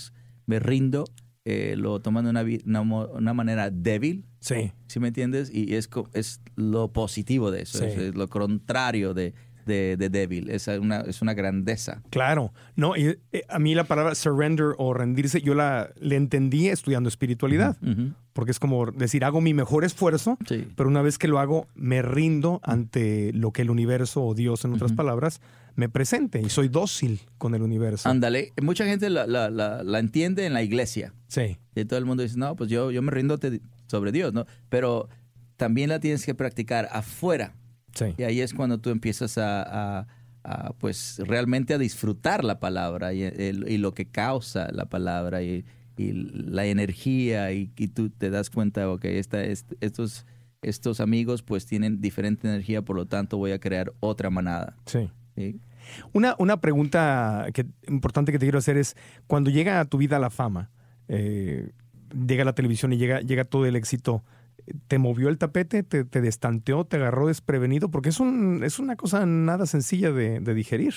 [0.47, 1.05] me rindo,
[1.45, 2.43] eh, lo toman de una,
[2.83, 4.25] una, una manera débil.
[4.41, 5.51] Sí, ¿Sí me entiendes?
[5.53, 7.85] Y es, es lo positivo de eso, Sí.
[7.85, 9.33] es, es lo contrario de,
[9.67, 12.03] de, de débil, es una, es una grandeza.
[12.11, 16.69] Claro, no, y, eh, a mí la palabra surrender o rendirse, yo la le entendí
[16.69, 18.13] estudiando espiritualidad, Ujú.
[18.33, 20.67] porque es como decir, hago mi mejor esfuerzo, Sí.
[20.77, 24.65] pero una vez que lo hago, me rindo ante lo que el universo o Dios,
[24.65, 24.97] en otras Ujú.
[24.97, 25.41] palabras,
[25.75, 28.09] me presente y soy dócil con el universo.
[28.09, 31.13] Ándale, mucha gente la, la, la, la entiende en la iglesia.
[31.29, 33.39] sí, Y todo el mundo dice, no, pues yo, yo me rindo
[33.89, 34.47] sobre Dios, ¿no?
[34.71, 35.09] Pero
[35.59, 37.55] también la tienes que practicar afuera.
[37.97, 39.63] Sí, Y ahí es cuando tú empiezas a,
[40.01, 40.07] a-
[40.45, 45.43] a, pues, realmente a disfrutar la palabra y, el- y lo que causa la palabra
[45.43, 45.65] y,
[45.97, 50.25] y la energía y, y tú te das cuenta, ok, esta, est- estos,
[50.63, 54.77] estos amigos pues tienen diferente energía, por lo tanto voy a crear otra manada.
[54.87, 55.11] sí.
[55.35, 55.59] ¿sí?
[56.13, 58.97] Una, una pregunta que, importante que te quiero hacer es,
[59.29, 60.71] cuando llega a tu vida la fama,
[61.09, 61.71] eh,
[62.27, 64.25] llega la televisión y llega, llega todo el éxito,
[64.89, 65.83] ¿te movió el tapete?
[65.83, 66.85] ¿Te, te destanteó?
[66.85, 67.91] ¿Te agarró desprevenido?
[67.91, 70.95] Porque es, un, es una cosa nada sencilla de, de digerir.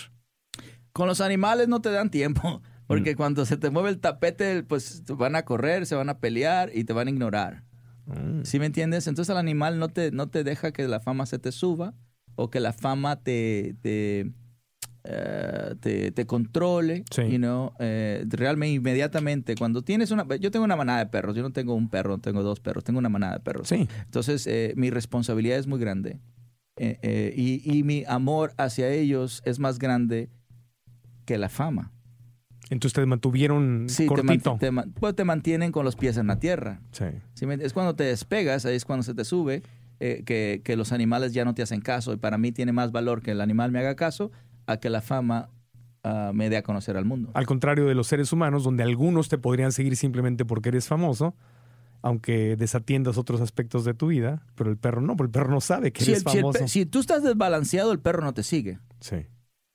[0.94, 5.04] Con los animales no te dan tiempo, porque cuando se te mueve el tapete, pues
[5.06, 7.64] van a correr, se van a pelear y te van a ignorar.
[8.06, 8.44] Mm.
[8.44, 9.08] ¿Sí me entiendes?
[9.08, 11.94] Entonces el animal no te, no te deja que la fama se te suba
[12.36, 14.32] o que la fama te, te,
[15.04, 17.04] eh, te, te controle.
[17.12, 17.24] Sí.
[17.30, 20.26] you know, eh, realmente inmediatamente, cuando tienes una...
[20.38, 22.84] Yo tengo una manada de perros, yo no tengo un perro, no tengo dos perros,
[22.84, 23.68] tengo una manada de perros.
[23.70, 26.20] Sí, Entonces, eh, mi responsabilidad es muy grande.
[26.78, 30.30] Eh, y, y mi amor hacia ellos es más grande
[31.26, 31.92] que la fama.
[32.70, 34.58] entonces te mantuvieron Sí, te, man- cortito.
[34.60, 36.82] te man- pues, te mantienen con los pies en la tierra.
[36.92, 39.62] Sí, ¿Sí me- Es cuando te despegas, ahí es cuando se te sube,
[40.00, 42.14] eh, que, que los animales ya no te hacen caso.
[42.14, 44.32] Y para mí tiene más valor que el animal me haga caso
[44.72, 45.50] a que la fama
[46.04, 47.32] ah, me dé a conocer al mundo.
[47.34, 51.36] al contrario de los seres humanos, donde algunos te podrían seguir simplemente porque eres famoso,
[52.02, 55.62] aunque desatiendas otros aspectos de tu vida, pero el perro no, porque el perro no
[55.62, 56.68] sabe que Si, eres el- si el famoso.
[56.68, 58.80] si tú estás desbalanceado, el perro no te sigue.
[59.02, 59.26] Sí.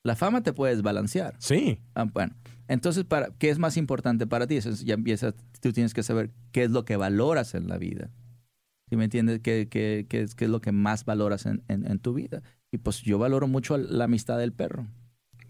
[0.04, 1.34] La fama te puede desbalancear.
[1.38, 2.34] Sí, Ah, bueno,
[2.68, 4.56] entonces, para, ¿qué es más importante para ti?
[4.56, 7.76] Eso es- ya empiezas, tú tienes que saber qué es lo que valoras en la
[7.78, 8.10] vida.
[8.88, 9.40] ¿Sí me entiendes?
[9.40, 12.42] ¿Qué, qué- qué es, qué es lo que más valoras en, en- en tu vida?
[12.70, 14.86] Y pues yo valoro mucho la amistad del perro.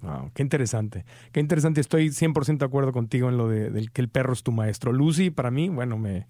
[0.03, 1.05] Wow, qué interesante.
[1.32, 1.80] Qué interesante.
[1.80, 4.93] Estoy 100% de acuerdo contigo en lo de, del que el perro es tu maestro.
[4.93, 6.26] Lucy, para mí, bueno, me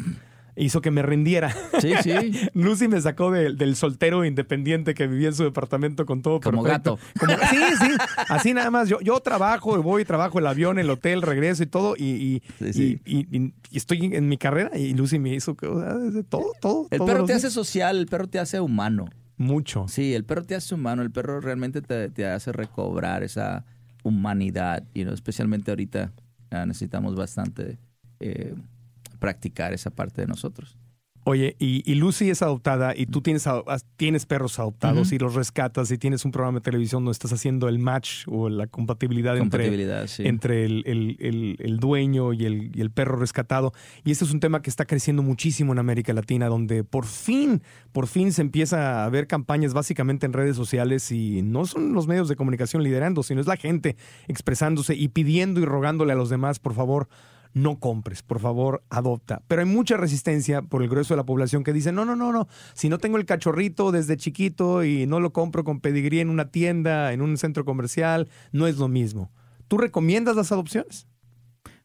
[0.57, 1.55] hizo que me rindiera.
[1.81, 2.13] Sí, sí.
[2.55, 6.63] Lucy me sacó de- del soltero independiente que vivía en su departamento con todo Como
[6.63, 6.97] perfecto.
[6.97, 7.19] gato.
[7.19, 7.91] Como- sí, sí.
[8.29, 8.89] Así nada más.
[8.89, 11.95] Yo, yo trabajo, voy, trabajo el avión, el hotel, regreso y todo.
[11.97, 13.01] Y, y, Sí, sí.
[13.05, 16.53] y- y- y- y estoy en mi carrera y Lucy me hizo o sea, todo,
[16.61, 16.87] todo.
[16.91, 19.07] El perro te hace social, el perro te hace humano.
[19.37, 19.87] mucho.
[19.89, 23.65] Sí, el perro te hace humano, el perro realmente te, te hace recobrar esa
[24.05, 26.13] humanidad, you know, especialmente ahorita
[26.53, 27.79] ah, necesitamos bastante
[28.21, 28.55] eh,
[29.25, 30.77] practicar esa parte de nosotros.
[31.27, 33.49] Oye, y, y Lucy es adoptada y tú tienes,
[33.97, 37.67] tienes perros adoptados y los rescatas y tienes un programa de televisión donde estás haciendo
[37.71, 40.27] el match o la compatibilidad, Compatibilidad, sí.
[40.27, 43.73] entre, entre el, el- el- el dueño y el, y el perro rescatado.
[44.05, 47.63] Y este es un tema que está creciendo muchísimo en América Latina, donde por fin,
[47.93, 52.07] por fin se empieza a ver campañas básicamente en redes sociales y no son los
[52.07, 53.97] medios de comunicación liderando, sino es la gente
[54.29, 57.09] expresándose y pidiendo y rogándole a los demás, por favor,
[57.55, 59.43] no compres, por favor, adopta.
[59.49, 62.33] Pero hay mucha resistencia por el grueso de la población que dice, no, no, no,
[62.33, 66.31] no, si no tengo el cachorrito desde chiquito y no lo compro con pedigrí en
[66.31, 69.31] una tienda, en un centro comercial, no es lo mismo.
[69.69, 71.07] ¿Tú recomiendas las adopciones?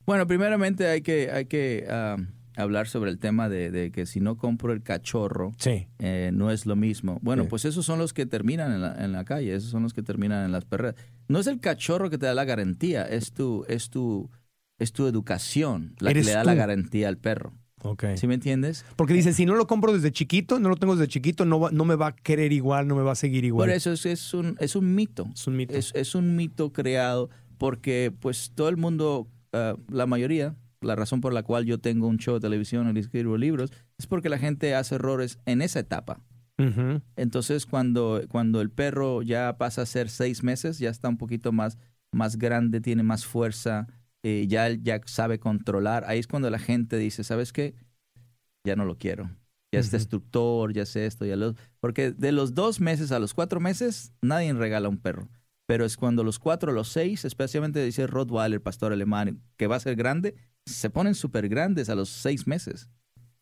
[0.06, 1.86] Bueno, primeramente hay que, hay que
[2.58, 5.88] hablar sobre el tema de, de que si no compro el cachorro, Sí.
[6.00, 7.20] eh, no es lo mismo.
[7.22, 7.50] Bueno, Sí.
[7.50, 10.02] pues esos son los que terminan en la, en la calle, esos son los que
[10.04, 10.96] terminan en las perreras.
[11.28, 14.30] No es el cachorro que te da la garantía, es tu, es tu,
[14.80, 16.48] es tu educación la que le da tú.
[16.48, 17.54] la garantía al perro.
[17.82, 18.06] Ok.
[18.16, 18.84] ¿Sí me entiendes?
[18.98, 21.72] Porque dicen, si no lo compro desde chiquito, no lo tengo desde chiquito, no, va-
[21.72, 23.68] no me va a querer igual, no me va a seguir igual.
[23.70, 25.30] Por eso es, es un, es un mito.
[25.34, 25.74] Es un mito.
[25.76, 31.22] Es, es un mito creado porque pues todo el mundo, ah, la mayoría, la razón
[31.22, 34.38] por la cual yo tengo un show de televisión y escribo libros, es porque la
[34.40, 36.20] gente hace errores en esa etapa.
[37.16, 41.52] Entonces, cuando, cuando el perro ya pasa a ser seis meses, ya está un poquito
[41.54, 41.78] más,
[42.12, 43.88] más grande, tiene más fuerza,
[44.24, 47.76] eh, ya él ya sabe controlar, ahí es cuando la gente dice, ¿sabes qué?
[48.66, 49.30] Ya no lo quiero.
[49.72, 51.54] Ya es destructor, ya es esto, ya lo...
[51.80, 55.30] Porque de los dos meses a los cuatro meses, nadie regala un perro.
[55.68, 59.80] Pero es cuando los cuatro los seis, especialmente dice Rottweiler, pastor alemán, que va a
[59.80, 62.90] ser grande, se ponen súper grandes a los seis meses.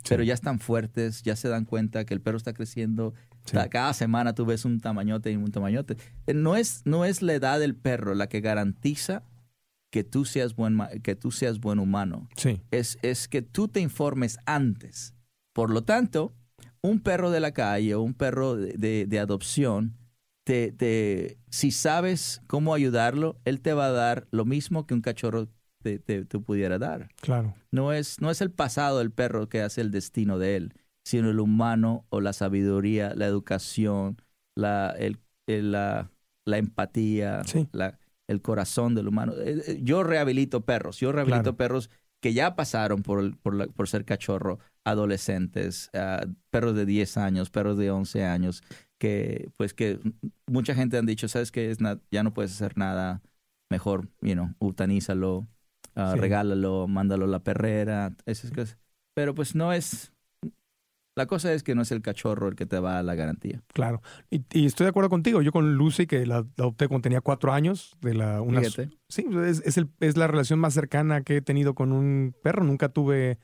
[0.10, 3.14] Pero ya están fuertes, ya se dan cuenta que el perro está creciendo,
[3.46, 3.58] Sí.
[3.70, 5.96] Cada semana tú ves un tamañote y un tamañote.
[6.28, 9.24] Eh, No es, no es la edad del perro la que garantiza
[9.92, 12.28] que tú seas buen, que tú seas buen humano.
[12.36, 12.62] Sí.
[12.72, 15.14] Es, es que tú te informes antes.
[15.54, 16.34] Por lo tanto,
[16.82, 19.96] un perro de la calle o un perro de, de- de adopción,
[20.46, 25.02] te, te- si sabes cómo ayudarlo, él te va a dar lo mismo que un
[25.02, 25.50] cachorro
[25.84, 27.10] te, te- te pudiera dar.
[27.22, 27.54] Claro.
[27.72, 30.74] No es, no es el pasado del perro que hace el destino de él,
[31.06, 34.22] sino el humano o la sabiduría, la educación,
[34.56, 36.12] la, el- el- la,
[36.46, 37.68] la empatía, Sí.
[37.72, 37.98] la-
[38.28, 39.34] el corazón del humano.
[39.34, 41.58] Eh, eh, Yo rehabilito perros, yo rehabilito Claro.
[41.58, 41.90] perros
[42.22, 47.50] que ya pasaron por, por, la- por ser cachorro, adolescentes, ah, perros de 10 años,
[47.50, 48.64] perros de 11 años,
[48.98, 50.00] que pues que
[50.48, 51.74] mucha gente han dicho, sabes que
[52.12, 53.22] ya no puedes hacer nada,
[53.70, 55.48] mejor, you know, eutanízalo,
[55.96, 56.20] ah, Sí.
[56.20, 58.78] regálalo, mándalo a la perrera, esas cosas.
[59.14, 60.12] Pero pues no es,
[61.18, 63.62] la cosa es que no es el cachorro el que te va a la garantía.
[63.74, 64.02] Claro.
[64.30, 65.42] Y, y estoy de acuerdo contigo.
[65.42, 68.90] Yo con Lucy, que la, la adopté cuando tenía cuatro años, de la una Fíjate.
[69.10, 72.64] Sí, es, es, el- es la relación más cercana que he tenido con un perro.
[72.64, 73.40] Nunca tuve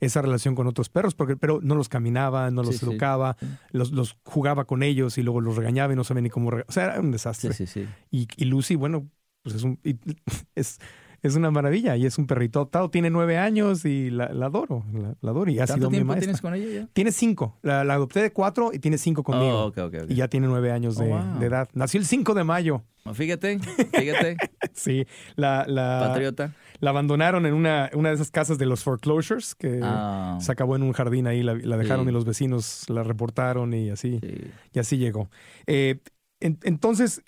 [0.00, 3.46] esa relación con otros perros, porque, pero no los caminaba, no los Sí, educaba, Sí.
[3.70, 6.50] los, los jugaba con ellos y luego los regañaba y no sabía ni cómo...
[6.50, 7.52] rega- O sea, era un desastre.
[7.52, 7.88] Sí, sí, sí.
[8.10, 9.08] Y, y Lucy, bueno,
[9.42, 9.96] pues es, un, y-
[10.56, 10.80] es,
[11.22, 12.90] es una maravilla y es un perrito adoptado.
[12.90, 16.02] Tiene nueve años y la, la adoro, la, la adoro y ha ¿Tanto sido mi
[16.04, 16.20] maestra.
[16.26, 16.88] tienes con ella ya?
[16.92, 17.58] Tiene cinco.
[17.62, 19.66] La, la adopté de cuatro y tiene cinco conmigo.
[19.66, 19.94] Oh, ok.
[20.08, 21.38] Y ya tiene nueve años Oh, de, wow.
[21.38, 21.68] de edad.
[21.74, 22.82] Nació el 5 de mayo.
[23.14, 23.58] Fíjate,
[23.92, 24.36] fíjate,
[24.74, 26.54] Sí, la, la, patriota.
[26.78, 30.76] la abandonaron en una, una de esas casas de los foreclosures que Ah, se acabó
[30.76, 32.10] en un jardín ahí, la, la dejaron Sí.
[32.10, 34.50] y los vecinos la reportaron y así, sí.
[34.72, 35.30] y así llegó.
[35.66, 35.98] Eh,
[36.40, 37.22] en- entonces,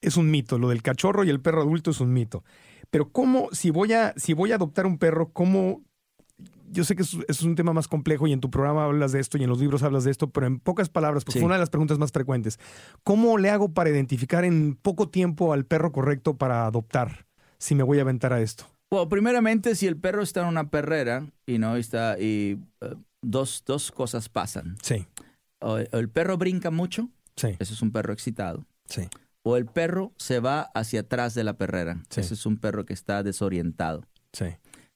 [0.00, 2.44] es un mito, lo del cachorro y el perro adulto es un mito.
[2.90, 5.82] Pero cómo, si voy a, si voy a adoptar un perro, cómo...
[6.72, 9.10] Yo sé que eso, eso es un tema más complejo y en tu programa hablas
[9.10, 11.40] de esto y en los libros hablas de esto, pero en pocas palabras, porque Sí.
[11.40, 12.60] fue una de las preguntas más frecuentes.
[13.02, 17.26] ¿Cómo le hago para identificar en poco tiempo al perro correcto para adoptar
[17.58, 18.66] si me voy a aventar a esto?
[18.88, 23.64] Bueno, primeramente, si el perro está en una perrera y no está, y eh, dos,
[23.66, 24.76] dos cosas pasan.
[24.82, 25.06] Sí,
[25.60, 28.64] O el perro brinca mucho, sí, ese es un perro excitado.
[28.86, 29.02] sí.
[29.50, 32.20] O el perro se va hacia atrás de la perrera, Sí.
[32.20, 34.04] ese es un perro que está desorientado.
[34.32, 34.46] Sí.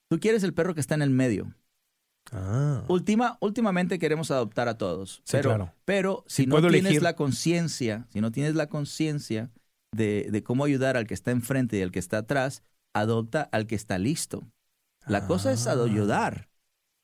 [0.09, 1.53] Tú quieres el perro que está en el medio.
[2.33, 2.85] Ah.
[2.89, 5.75] Última, últimamente queremos adoptar a todos, Sí, pero, claro.
[5.85, 7.03] pero si, Si no elegir.
[7.03, 9.51] la conciencia, si no tienes la conciencia
[9.95, 12.63] de, de cómo ayudar al que está enfrente y al que está atrás,
[12.95, 14.43] adopta al que está listo.
[15.07, 15.73] La cosa es Ah.
[15.73, 16.49] ayudar.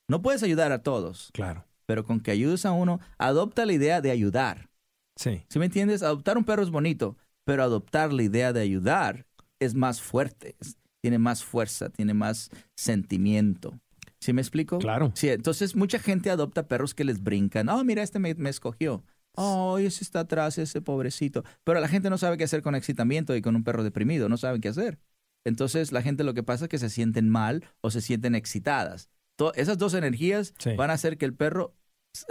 [0.08, 1.66] No puedes ayudar a todos, Claro.
[1.86, 4.70] pero con que ayudes a uno, adopta la idea de ayudar.
[5.16, 5.44] Sí.
[5.50, 6.02] ¿Sí me entiendes?
[6.02, 7.16] Adoptar un perro es bonito,
[7.50, 9.26] pero adoptar la idea de ayudar
[9.60, 13.80] es más fuerte, es- tiene más fuerza, tiene más sentimiento.
[14.20, 14.78] ¿Sí me explico?
[14.78, 15.12] Claro.
[15.14, 17.68] Sí, entonces mucha gente adopta perros que les brincan.
[17.70, 19.02] Oh, mira, este me, me escogió.
[19.34, 21.42] Oh, ese está atrás, ese pobrecito.
[21.64, 24.36] Pero la gente no sabe qué hacer con excitamiento y con un perro deprimido, no
[24.36, 24.98] saben qué hacer.
[25.46, 29.08] Entonces la gente lo que pasa es que se sienten mal o se sienten excitadas.
[29.54, 30.74] Esas dos energías Sí.
[30.76, 31.74] van a hacer que el perro
[32.14, 32.26] se-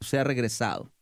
[0.00, 0.92] sea regresado.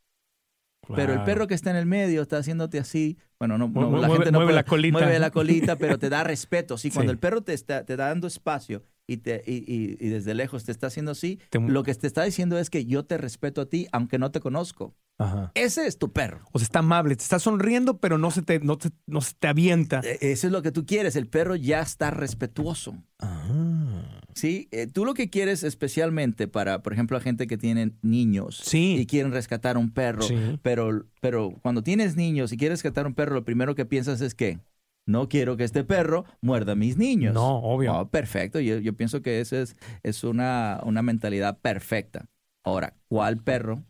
[0.96, 3.18] Pero el perro que está en el medio está haciéndote así.
[3.40, 3.68] Bueno, no,
[3.98, 4.98] la gente no mueve puede- la colita.
[4.98, 6.76] Mueve la colita, pero te da respeto.
[6.76, 7.14] Sí, cuando Sí.
[7.14, 10.64] el perro te está, te da dando espacio y, te, y, y- y desde lejos
[10.64, 13.62] te está haciendo así, Te- lo que te está diciendo es que yo te respeto
[13.62, 14.94] a ti, aunque no te conozco.
[15.18, 15.52] Ajá.
[15.54, 16.40] Ese es tu perro.
[16.52, 19.32] O sea, está amable, te está sonriendo, pero no se te, no te, no se
[19.38, 20.00] te avienta.
[20.04, 21.16] E- Eso es lo que tú quieres.
[21.16, 22.94] El perro ya está respetuoso.
[23.18, 24.19] Ah.
[24.40, 28.56] Sí, Eh, tú lo que quieres especialmente para, por ejemplo, a gente que tiene niños
[28.64, 28.96] Sí.
[28.98, 30.58] y quieren rescatar un perro, Sí.
[30.62, 34.34] pero, pero cuando tienes niños y quieres rescatar un perro, lo primero que piensas es
[34.34, 34.58] que
[35.06, 37.34] no quiero que este perro muerda a mis niños.
[37.34, 37.94] No, obvio.
[37.98, 42.26] Oh, perfecto, yo, yo pienso que esa es, es una, una mentalidad perfecta.
[42.64, 43.82] Ahora, ¿cuál perro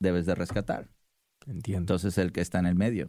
[0.00, 0.88] debes de rescatar?
[1.46, 1.80] Entiendo.
[1.94, 3.08] Entonces el que está en el medio.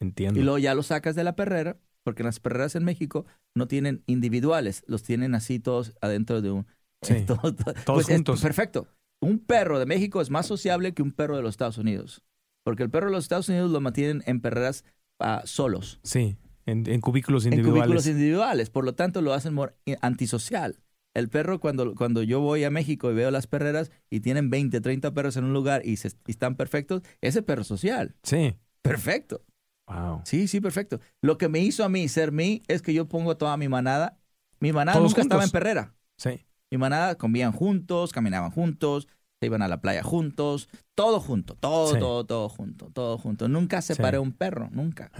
[0.00, 0.38] entiendo.
[0.40, 3.26] Y luego ya lo sacas de la perrera, porque las perreras en México
[3.56, 6.66] no tienen individuales, los tienen así todos adentro de un...
[7.02, 7.14] Sí.
[7.26, 8.40] todo- todo- Todos pues es juntos.
[8.40, 8.86] perfecto.
[9.20, 12.22] Un perro de México es más sociable que un perro de los Estados Unidos,
[12.64, 14.84] porque el perro de los Estados Unidos lo mantienen en perreras
[15.20, 17.82] ah, solos, Sí, en, en cubículos en individuales.
[17.86, 20.78] cubículos individuales, por lo tanto lo hacen more- antisocial.
[21.14, 24.80] El perro, cuando, cuando yo voy a México y veo las perreras y tienen 20,
[24.80, 28.14] 30 perros en un lugar y, se- y están perfectos, ese perro social.
[28.22, 28.54] Sí.
[28.82, 29.42] Perfecto.
[29.86, 30.22] Wow.
[30.24, 31.00] Sí, sí, perfecto.
[31.22, 34.18] Lo que me hizo a mí ser mí es que yo pongo toda mi manada.
[34.60, 35.94] Mi manada Todos nunca estaba en perrera.
[36.18, 36.40] Sí.
[36.70, 39.06] Mi manada comían juntos, caminaban juntos,
[39.38, 42.00] se iban a la playa juntos, todo junto, todo, Sí.
[42.00, 43.48] todo, todo junto, todo junto.
[43.48, 44.22] Nunca separé Sí.
[44.22, 45.10] un perro, nunca.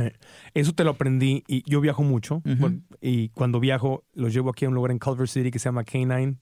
[0.54, 2.42] Eso te lo aprendí y yo viajo mucho.
[3.00, 5.84] Y cuando viajo, los llevo aquí a un lugar en Culver City que se llama
[5.84, 6.38] Canine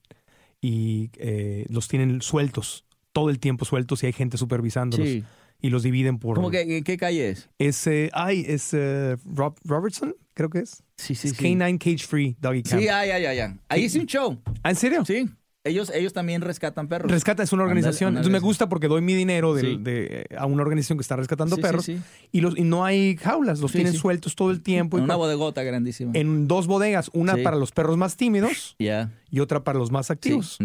[0.62, 5.06] y eh, los tienen sueltos, todo el tiempo sueltos y hay gente supervisándolos.
[5.06, 5.24] Sí.
[5.64, 6.34] Y los dividen por...
[6.36, 7.48] ¿Cómo que, qué calle es?
[7.56, 10.82] Es, eh, ay, es eh, Rob- Robertson, creo que es.
[10.98, 11.42] Sí, sí, es sí.
[11.56, 12.82] Canine Cage Free Doggy Camp.
[12.82, 13.54] Sí, ay, ay, ay, ay.
[13.70, 14.38] Ahí hice un show.
[14.62, 15.06] ¿Ah, ¿En serio?
[15.06, 15.26] Sí.
[15.66, 17.10] Ellos, ellos también rescatan perros.
[17.10, 18.10] Rescata es una organización.
[18.10, 19.78] Entonces me gusta porque doy mi dinero del- Sí.
[19.82, 21.98] de, a una organización que está rescatando Sí, perros sí.
[22.32, 24.98] Y, los, y no hay jaulas, los tienen sueltos todo el tiempo.
[24.98, 26.12] y Una bodegota grandísima.
[26.14, 29.10] en dos bodegas, una para los perros más tímidos Ya.
[29.30, 30.58] y otra para los más activos.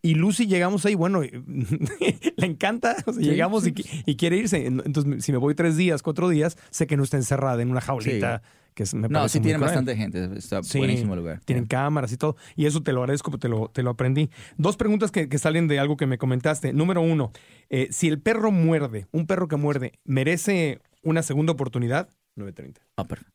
[0.00, 1.20] Y Lucy llegamos ahí, bueno,
[2.36, 3.66] le encanta, o sea, llegamos.
[3.66, 3.74] Y,
[4.06, 4.64] y quiere irse.
[4.66, 7.80] Entonces, si me voy tres días, cuatro días, sé que no está encerrada en una
[7.82, 8.40] jaulita.
[8.76, 9.68] Que es- me No, sí tienen cruel.
[9.70, 10.36] bastante gente.
[10.36, 11.40] Está Sí, buenísimo el lugar.
[11.46, 12.36] Tienen cámaras y todo.
[12.56, 14.28] Y eso te lo agradezco, porque te lo, te lo aprendí.
[14.58, 16.74] Dos preguntas que, que salen de algo que me comentaste.
[16.74, 17.32] Número uno,
[17.70, 22.10] eh, si el perro muerde, un perro que muerde, ¿merece una segunda oportunidad?
[22.36, 22.82] 9.30.
[22.98, 23.32] Ah, perfecto.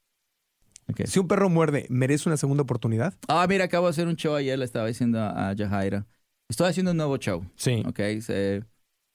[0.92, 1.02] Ok.
[1.06, 3.16] Si un perro muerde, ¿merece una segunda oportunidad?
[3.28, 6.06] Ah, mira, acabo de hacer un show ayer, le estaba diciendo a, Yajaira.
[6.50, 7.82] Estoy haciendo un nuevo show, Sí.
[7.88, 8.00] ¿ok?
[8.22, 8.64] Se-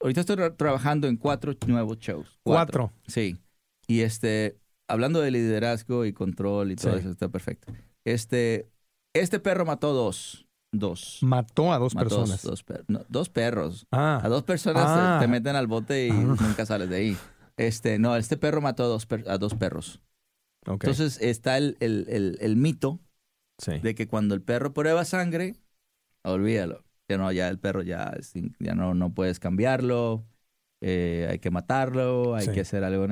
[0.01, 2.41] ahorita estoy tra- trabajando en cuatro nuevos shows.
[2.43, 2.93] Cuatro.
[3.07, 3.37] Sí.
[3.87, 4.57] Y este,
[4.89, 7.01] hablando de liderazgo y control y todo Sí.
[7.01, 7.73] eso, está perfecto.
[8.05, 8.69] Este,
[9.15, 10.47] este perro mató dos.
[10.73, 11.19] Dos.
[11.23, 12.43] Mató a dos Mató personas.
[12.43, 13.87] Dos, per- no, dos perros.
[13.93, 15.17] Ah, A dos personas Ah.
[15.21, 16.15] te, te meten al bote y Ah.
[16.61, 17.17] nunca sales de ahí.
[17.57, 20.03] Este, no, este perro mató a dos, per- a dos perros.
[20.67, 23.01] Entonces está el, el- el- el mito
[23.59, 23.79] sí.
[23.79, 25.55] de que cuando el perro prueba sangre,
[26.25, 26.85] olvídalo.
[27.09, 28.13] Ya no, ya el perro ya,
[28.59, 30.27] ya no, no puedes cambiarlo,
[30.83, 32.53] eh, hay que matarlo, hay Sí.
[32.53, 33.07] que hacer algo.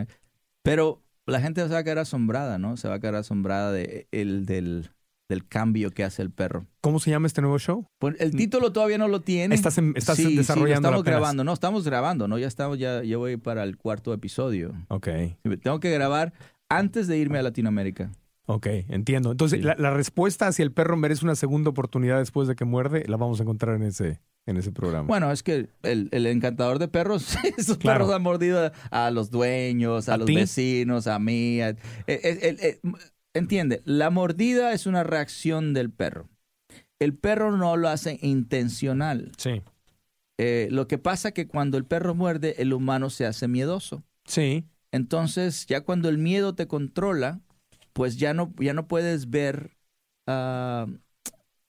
[0.65, 2.77] Pero la gente se va a quedar asombrada, ¿no?
[2.77, 4.91] Se va a quedar asombrada de el, del,
[5.29, 6.67] del cambio que hace el perro.
[6.81, 7.87] ¿Cómo se llama este nuevo show?
[7.99, 9.55] Pues el título todavía no lo tiene.
[9.55, 12.39] Estás, en- estás Sí, sí, estamos grabando, no, estamos grabando, ¿no?
[12.39, 14.75] Ya estamos, ya, ya voy para el cuarto episodio.
[14.89, 15.09] Ok,
[15.63, 16.33] Tengo que grabar
[16.69, 18.11] antes de irme a Latinoamérica.
[18.47, 19.31] Ok, entiendo.
[19.33, 19.65] Entonces, Sí.
[19.65, 23.05] la, la respuesta a si el perro merece una segunda oportunidad después de que muerde,
[23.09, 25.07] la vamos a encontrar en ese, en ese programa.
[25.09, 28.01] Bueno, es que el, el encantador de perros, esos Claro.
[28.01, 30.35] perros han mordido a, los dueños, a, ¿A los ti?
[30.35, 31.61] vecinos, a mí.
[31.61, 31.77] a- eh,
[32.07, 32.81] eh, eh,
[33.33, 36.29] entiende, la mordida es una reacción del perro.
[37.01, 39.33] El perro no lo hace intencional.
[39.37, 39.63] sí,
[40.39, 44.03] Eh, lo que pasa que cuando el perro muerde, el humano se hace miedoso.
[44.27, 47.41] sí, Entonces, ya cuando el miedo te controla,
[47.95, 49.79] pues ya no, ya no puedes ver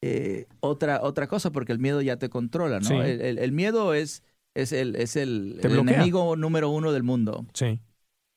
[0.01, 2.88] eh, otra, otra cosa, porque el miedo ya te controla, ¿no?
[2.89, 2.95] Sí.
[2.95, 4.23] El, el- el miedo es,
[4.53, 7.45] es el, es el, enemigo número uno del mundo.
[7.53, 7.80] sí.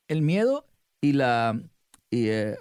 [0.09, 0.65] El miedo
[1.03, 1.61] y la,
[2.11, 2.57] y eh,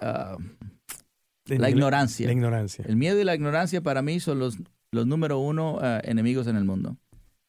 [1.48, 2.26] En- la ignorancia.
[2.26, 2.84] La ignorancia.
[2.86, 4.58] El miedo y la ignorancia para mí son los,
[4.92, 6.98] los número uno ah, enemigos en el mundo.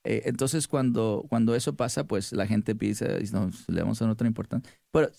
[0.06, 4.14] Eh, entonces, cuando, cuando eso pasa, pues la gente piensa, no, le vamos a dar
[4.14, 4.72] otra importancia.
[4.92, 5.10] Pero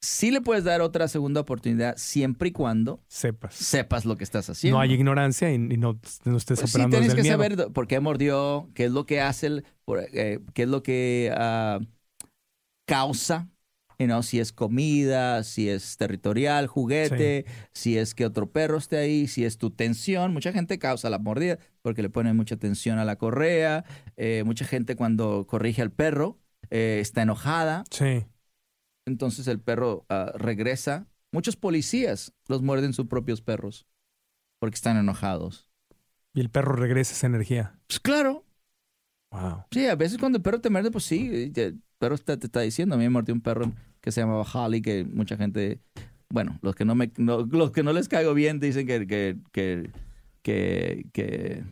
[0.00, 3.54] sí le puedes dar otra segunda oportunidad siempre y cuando Sepas.
[3.54, 4.76] sepas lo que estás haciendo.
[4.76, 7.38] No hay ignorancia y, y no, no estés Pues sí, operando tienes desde que el
[7.38, 7.56] miedo.
[7.58, 10.82] saber por qué mordió, qué es lo que hace, el- por- eh, qué es lo
[10.82, 11.80] que ah,
[12.84, 13.48] causa,
[13.98, 18.98] you know, si es comida, si es territorial, juguete, si es que otro perro esté
[18.98, 20.32] ahí, si es tu tensión.
[20.32, 23.84] Mucha gente causa la mordida porque le ponen mucha tensión a la correa.
[24.16, 26.38] Eh, mucha gente cuando corrige al perro
[26.70, 28.26] eh, está enojada, Sí.
[29.06, 31.06] Entonces el perro ah, regresa.
[31.32, 33.86] Muchos policías los muerden sus propios perros
[34.60, 35.70] porque están enojados.
[36.34, 37.80] Y el perro regresa esa energía.
[37.88, 38.44] Pues claro,
[39.32, 39.64] Wow.
[39.70, 42.94] Sí, a veces cuando el perro te muerde, pues sí, el perro te está diciendo.
[42.94, 45.80] A mí me mordió un perro que se llamaba Holly, que mucha gente,
[46.30, 49.36] bueno, los que no me, no- los que no les caigo bien dicen que, que,
[49.52, 49.90] que,
[50.42, 51.64] que, que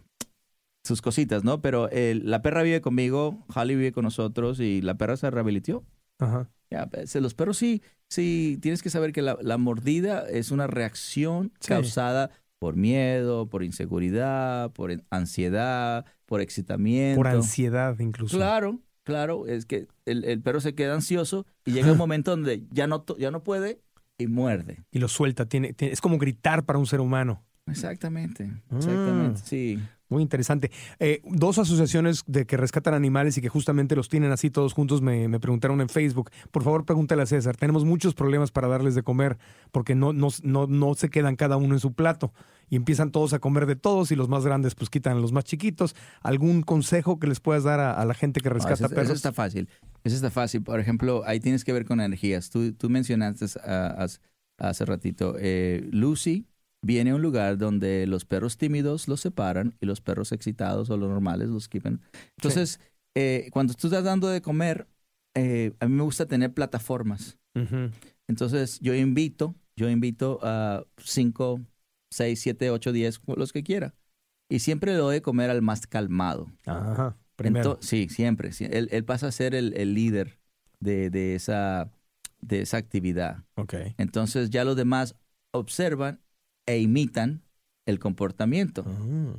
[0.84, 1.62] sus cositas, ¿no?
[1.62, 5.84] Pero el- la perra vive conmigo, Holly vive con nosotros y la perra se rehabilitó.
[6.18, 6.48] Ajá.
[6.70, 6.88] Ya,
[7.20, 11.68] los perros sí, sí, tienes que saber que la, la mordida es una reacción Sí.
[11.68, 17.18] causada por miedo, por inseguridad, por ansiedad, por excitamiento.
[17.18, 18.36] Por ansiedad incluso.
[18.36, 22.64] Claro, claro, es que el, el perro se queda ansioso y llega un momento donde
[22.70, 23.80] ya no, to- ya no puede
[24.18, 24.84] y muerde.
[24.90, 25.46] Y lo suelta.
[25.46, 27.44] Tiene, tiene- es como gritar para un ser humano.
[27.66, 28.76] Exactamente, Mm.
[28.76, 29.78] exactamente, sí.
[30.14, 30.70] Muy interesante.
[31.00, 35.02] Eh, dos asociaciones de que rescatan animales y que justamente los tienen así todos juntos
[35.02, 36.30] me, me preguntaron en Facebook.
[36.52, 37.56] Por favor, pregúntale a César.
[37.56, 39.38] Tenemos muchos problemas para darles de comer
[39.72, 42.32] porque no, no, no, no se quedan cada uno en su plato
[42.70, 45.32] y empiezan todos a comer de todos y los más grandes pues quitan a los
[45.32, 45.96] más chiquitos.
[46.22, 48.94] ¿Algún consejo que les puedas dar a, a la gente que No, rescata eso, eso
[48.94, 49.16] perros?
[49.16, 49.68] está fácil,
[50.04, 50.62] eso está fácil.
[50.62, 52.50] Por ejemplo, ahí tienes que ver con energías.
[52.50, 54.20] Tú, tú mencionaste ah, hace,
[54.58, 56.46] hace ratito, eh, Lucy
[56.84, 60.96] viene a un lugar donde los perros tímidos los separan y los perros excitados o
[60.96, 62.02] los normales los quitan.
[62.36, 62.78] Entonces,
[63.14, 64.86] eh, cuando tú estás dando de comer,
[65.34, 67.38] eh, a mí me gusta tener plataformas.
[67.54, 67.90] Ujú.
[68.28, 71.62] Entonces, yo invito, yo invito a 5,
[72.10, 73.94] 6, 7, 8, 10, los que quiera.
[74.50, 76.52] Y siempre le doy de comer al más calmado.
[76.66, 77.16] Ajá.
[77.36, 77.78] Primero.
[77.80, 78.52] Sí, siempre.
[78.52, 78.66] sí.
[78.70, 80.38] Él, él pasa a ser el, el líder
[80.80, 81.90] de, de esa,
[82.40, 83.42] de esa actividad.
[83.54, 83.74] ok.
[83.96, 85.16] Entonces, ya los demás
[85.50, 86.20] observan
[86.66, 87.42] e imitan
[87.86, 88.84] el comportamiento.
[88.86, 89.36] Ah,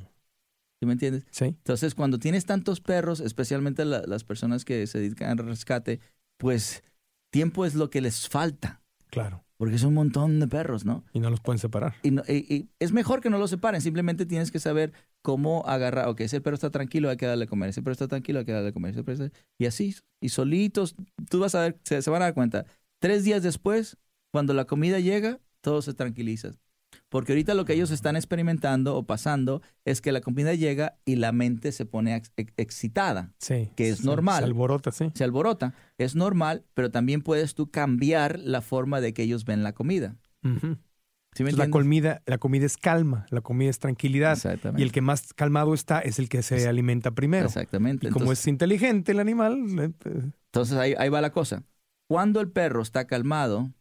[0.79, 1.25] ¿Sí me entiendes?
[1.31, 1.45] sí.
[1.45, 5.99] Entonces, cuando tienes tantos perros, especialmente la- las personas que se dedican al rescate,
[6.37, 6.83] pues
[7.31, 8.81] tiempo es lo que les falta.
[9.07, 9.43] Claro.
[9.57, 11.05] Porque es un montón de perros, ¿no?
[11.13, 11.95] Y no los pueden separar.
[12.03, 15.63] Y, no- y- y es mejor que no lo separen, simplemente tienes que saber cómo
[15.65, 18.39] agarrar, ok, ese perro está tranquilo, hay que darle a comer, ese perro está tranquilo,
[18.39, 20.95] hay que darle a comer, ese perro está- Y así, y solitos,
[21.29, 22.65] tú vas a ver, se, se van a dar cuenta.
[22.99, 23.97] Tres días después,
[24.31, 26.51] cuando la comida llega, todo se tranquiliza.
[27.15, 31.15] Porque ahorita lo que ellos están experimentando o pasando es que la comida llega y
[31.15, 33.69] la mente se pone ex- ex- excitada, Sí.
[33.77, 34.39] Que es normal.
[34.39, 35.11] Se alborota, sí.
[35.13, 35.73] se alborota.
[35.97, 40.17] Es normal, pero también puedes tú cambiar la forma de que ellos ven la comida.
[40.43, 40.75] Ujú.
[41.37, 44.33] ¿Sí me Entonces, la, comida, la comida es calma, la comida es tranquilidad.
[44.33, 44.81] Exactamente.
[44.81, 47.45] Y el que más calmado está es el que se alimenta primero.
[47.45, 48.07] Exactamente.
[48.07, 49.91] Y como Entonces- es inteligente el animal, eh,
[50.47, 51.63] Entonces ahí, ahí va la cosa.
[52.09, 53.71] Cuando el perro está calmado,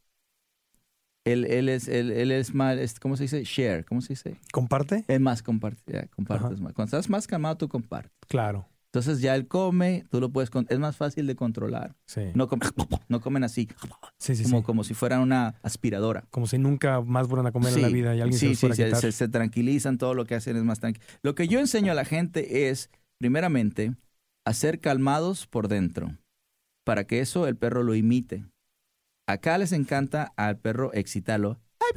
[1.25, 3.43] él, él es, él, él es más, ¿cómo se dice?
[3.45, 4.37] Share, ¿cómo se dice?
[4.53, 5.05] comparte.
[5.09, 6.63] Es más comparte, ya, compartes Ajá.
[6.63, 6.73] más.
[6.75, 8.13] Cuando estás más calmado, tú compartes.
[8.29, 11.97] Claro, Entonces ya él come, tú lo puedes, es más fácil de controlar.
[12.07, 12.23] sí.
[12.35, 12.61] No, com-
[13.09, 13.69] no comen así,
[14.19, 14.65] sí, sí, como, sí.
[14.65, 16.25] como si fueran una aspiradora.
[16.31, 18.59] Como si nunca más fueran a comer en la vida y alguien se sí, los
[18.61, 19.01] fuera sí, a quitar.
[19.01, 21.05] se- se tranquilizan, todo lo que hacen es más tranquilo.
[21.23, 23.95] Lo que yo enseño a la gente es, primeramente,
[24.47, 26.17] a ser calmados por dentro,
[26.85, 28.45] para que eso el perro lo imite.
[29.27, 31.61] Acá les encanta al perro excitarlo.
[31.81, 31.89] ¡Ay!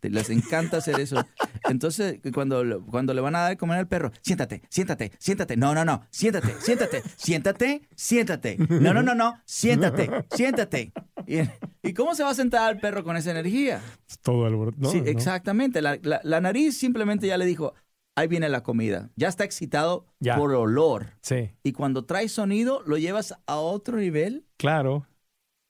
[0.00, 1.24] Te- Les encanta hacer eso.
[1.68, 5.56] Entonces, cuando, cuando le van a dar de comer al perro, siéntate, siéntate, siéntate.
[5.56, 8.56] No, no, no, siéntate, siéntate, siéntate, siéntate.
[8.68, 10.92] No, no, no, no, siéntate, siéntate.
[11.26, 11.38] ¿Y,
[11.82, 13.80] ¿y cómo se va a sentar el perro con esa energía?
[14.22, 14.76] Todo alboroto.
[14.80, 15.06] No, sí, no.
[15.06, 15.80] exactamente.
[15.82, 17.74] La, la- la nariz simplemente ya le dijo,
[18.16, 19.10] ahí viene la comida.
[19.16, 20.36] Ya está excitado Ya.
[20.36, 21.06] por olor.
[21.22, 25.06] Sí, Y cuando traes sonido, lo llevas a otro nivel, claro.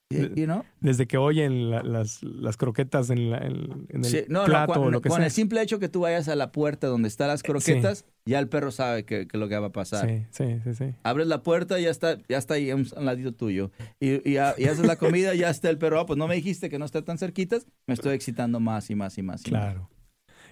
[0.09, 0.63] You you know?
[0.79, 4.45] Desde que oyen la- las, las croquetas en, la- en- en el Sí, no, no,
[4.45, 5.25] plato cua- o lo que con sea.
[5.25, 8.47] el simple hecho que tú vayas a la puerta donde están las croquetas, ya el
[8.47, 10.07] perro sabe que, que lo que va a pasar.
[10.07, 10.93] Sí, sí, sí, sí.
[11.03, 13.71] Abres la puerta y ya está, ya está ahí a un, a ladito tuyo.
[13.99, 15.99] Y, y, y haces la comida, ya está el perro.
[15.99, 17.65] Ah, pues no me dijiste que no está tan cerquitas.
[17.85, 19.45] Me estoy excitando más y más y más.
[19.47, 19.75] y más.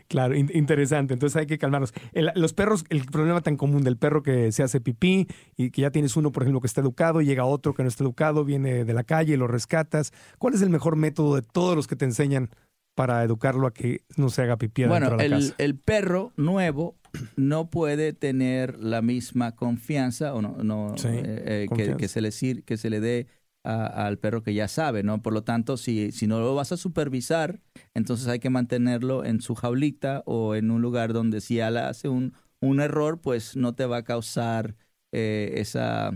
[0.07, 0.33] Claro.
[0.33, 1.13] Claro, in- interesante.
[1.13, 1.93] Entonces hay que calmarnos.
[2.13, 5.27] El- los perros, el problema tan común del perro que se hace pipí
[5.57, 7.89] y que ya tienes uno, por ejemplo, que está educado, y llega otro que no
[7.89, 10.13] está educado, viene de la calle, lo rescatas.
[10.37, 12.49] ¿Cuál es el mejor método de todos los que te enseñan
[12.95, 15.55] para educarlo a que no se haga pipí Bueno, de la el, casa?
[15.57, 16.95] el perro nuevo
[17.35, 22.31] no puede tener la misma confianza o no, no, Sí, eh, eh, que, se le
[22.31, 23.27] sir- que se le dé
[23.63, 25.21] a- al perro que ya sabe, ¿no?
[25.21, 27.59] Por lo tanto, si, si no lo vas a supervisar,
[27.95, 31.79] entonces hay que mantenerlo en su jaulita o en un lugar donde si ya le
[31.79, 34.75] hace un, un error, pues no te va a causar
[35.11, 36.11] eh, esa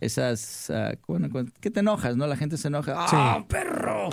[0.00, 1.28] esas ah, bueno,
[1.60, 2.26] que te enojas, ¿no?
[2.26, 2.94] La gente se enoja.
[2.96, 4.10] ¡Ah, perro!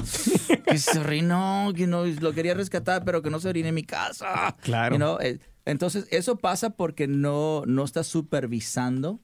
[0.66, 3.84] Que se orinó, que no lo quería rescatar, pero que no se orine en mi
[3.84, 4.56] casa.
[4.62, 4.96] Claro.
[4.96, 9.22] You know, eh, Entonces, eso pasa porque no, no estás supervisando.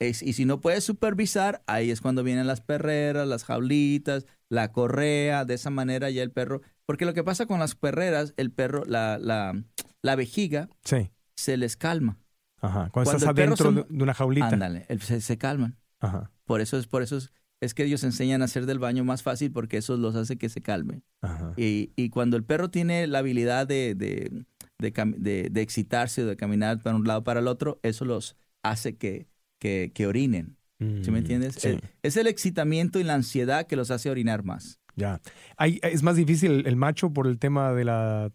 [0.00, 4.72] Es- y si no puedes supervisar, ahí es cuando vienen las perreras, las jaulitas, la
[4.72, 5.44] correa.
[5.44, 6.62] De esa manera ya el perro.
[6.86, 9.62] Porque lo que pasa con las perreras, el perro, la, la,
[10.02, 11.10] la vejiga Sí.
[11.36, 12.18] se les calma.
[12.62, 12.90] Ajá.
[12.90, 14.48] Cuando, Cuando estás adentro se- de- una jaulita.
[14.48, 15.76] Ándale, se, se calman.
[16.00, 16.32] Ajá.
[16.44, 17.30] Por eso es, por eso es,
[17.60, 20.48] es que ellos enseñan a hacer del baño más fácil porque eso los hace que
[20.48, 21.04] se calmen.
[21.20, 21.52] Ajá.
[21.56, 24.44] Y, y cuando el perro tiene la habilidad de, de,
[24.78, 28.36] de, de- de excitarse o de caminar para un lado para el otro, eso los
[28.62, 29.28] hace que,
[29.60, 30.56] que, que orinen.
[31.02, 31.56] ¿Sí me entiendes?
[31.56, 31.68] Mm, Sí.
[31.68, 34.80] El- es el excitamiento y la ansiedad que los hace orinar más.
[34.96, 35.20] Ya.
[35.58, 38.32] Hay, es más difícil el, macho por el tema de la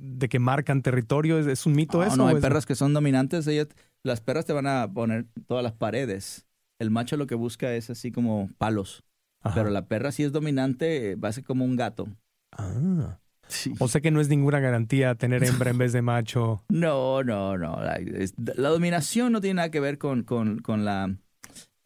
[0.00, 1.38] de que marcan territorio.
[1.38, 2.16] ¿Es, es un mito No, eso?
[2.16, 3.68] no, hay es- perras que son dominantes, ellas,
[4.02, 6.46] las perras te van a poner todas las paredes.
[6.80, 9.04] El macho lo que busca es así como palos.
[9.42, 9.54] Ajá.
[9.56, 12.08] Pero la perra si es dominante, va a ser como un gato.
[12.56, 13.18] Ah.
[13.48, 13.72] Sí.
[13.78, 16.62] O sea que no es ninguna garantía tener hembra en vez de macho.
[16.68, 17.80] No, no, no.
[17.82, 21.14] La, es- la dominación no tiene nada que ver con, con, con la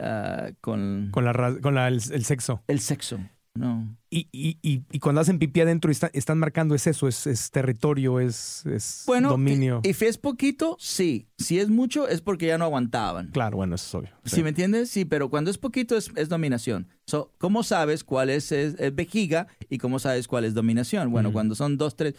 [0.00, 2.62] ah, con, Con, la, con la- el, el sexo.
[2.68, 3.18] el sexo.
[3.54, 3.96] No.
[4.14, 7.26] Y, y, y, y cuando hacen pipí adentro y está- están marcando es eso, es,
[7.26, 9.80] es territorio, es, es Bueno, dominio.
[9.84, 11.28] y si es poquito, sí.
[11.38, 13.28] Si es mucho, es porque ya no aguantaban.
[13.32, 14.14] claro, bueno, eso es obvio.
[14.26, 14.90] ¿Sí me entiendes?
[14.90, 16.88] Sí, pero cuando es poquito es, es dominación.
[17.06, 18.54] So, ¿Cómo sabes cuál es,
[18.92, 21.10] vejiga y cómo sabes cuál es dominación?
[21.10, 22.12] Bueno, cuando son dos, tres,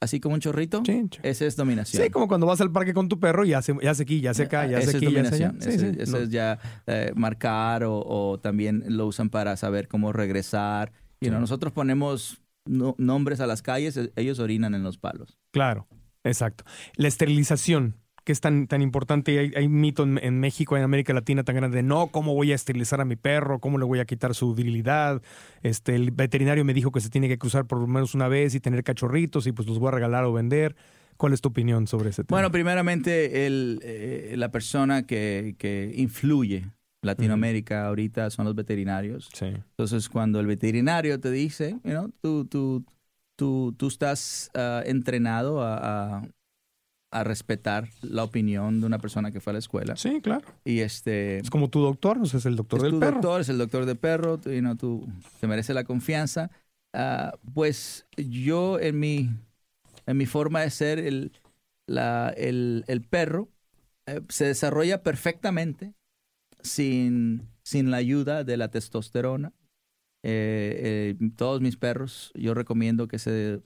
[0.00, 1.08] así como un chorrito, sí.
[1.22, 2.02] ese es dominación.
[2.02, 4.32] Sí, como cuando vas al parque con tu perro y hace, ya hace aquí, ya
[4.32, 5.54] hace acá, ya hace es aquí, ya hace allá.
[5.60, 6.18] Sí, Ese, sí, ese no.
[6.18, 10.92] es ya eh, marcar o, o también lo usan para saber cómo regresar.
[11.20, 11.30] Y Sí.
[11.30, 15.38] nosotros ponemos no- nombres a las calles, e- ellos orinan en los palos.
[15.52, 15.86] Claro,
[16.24, 16.64] exacto.
[16.96, 21.12] La esterilización, que es tan, tan importante, hay, hay mito en, en México, en América
[21.14, 23.60] Latina tan grande, de no, ¿cómo voy a esterilizar a mi perro?
[23.60, 25.22] ¿Cómo le voy a quitar su virilidad?
[25.62, 28.54] Este, el veterinario me dijo que se tiene que cruzar por lo menos una vez
[28.56, 30.74] y tener cachorritos y pues los voy a regalar o vender.
[31.16, 32.36] ¿Cuál es tu opinión sobre ese tema?
[32.36, 36.66] Bueno, primeramente, el, eh, la persona que, que influye
[37.06, 39.30] Latinoamérica ahorita son los veterinarios.
[39.32, 42.84] sí, Entonces, cuando el veterinario te dice, you know, tú, tú,
[43.36, 46.22] tú, tú estás ah, entrenado a, a-
[47.12, 49.94] a respetar la opinión de una persona que fue a la escuela.
[49.94, 50.44] sí, claro.
[50.64, 53.12] Y este, Es como tu doctor, o sea, es el doctor es del tu perro.
[53.16, 55.06] doctor, es el doctor de perro, tú, you know, tú
[55.40, 56.50] te mereces la confianza.
[56.92, 59.30] Ah, pues yo en mi,
[60.06, 61.32] en mi forma de ser, el,
[61.86, 63.48] la, el, el perro
[64.06, 65.94] eh, se desarrolla perfectamente
[66.66, 69.52] sin, sin la ayuda de la testosterona.
[70.22, 73.62] Eh, eh, todos mis perros, yo recomiendo que se,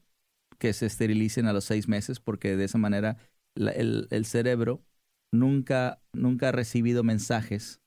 [0.59, 3.17] que se esterilicen a los seis meses porque de esa manera
[3.55, 4.83] la- el, el cerebro
[5.33, 7.81] nunca, nunca ha recibido mensajes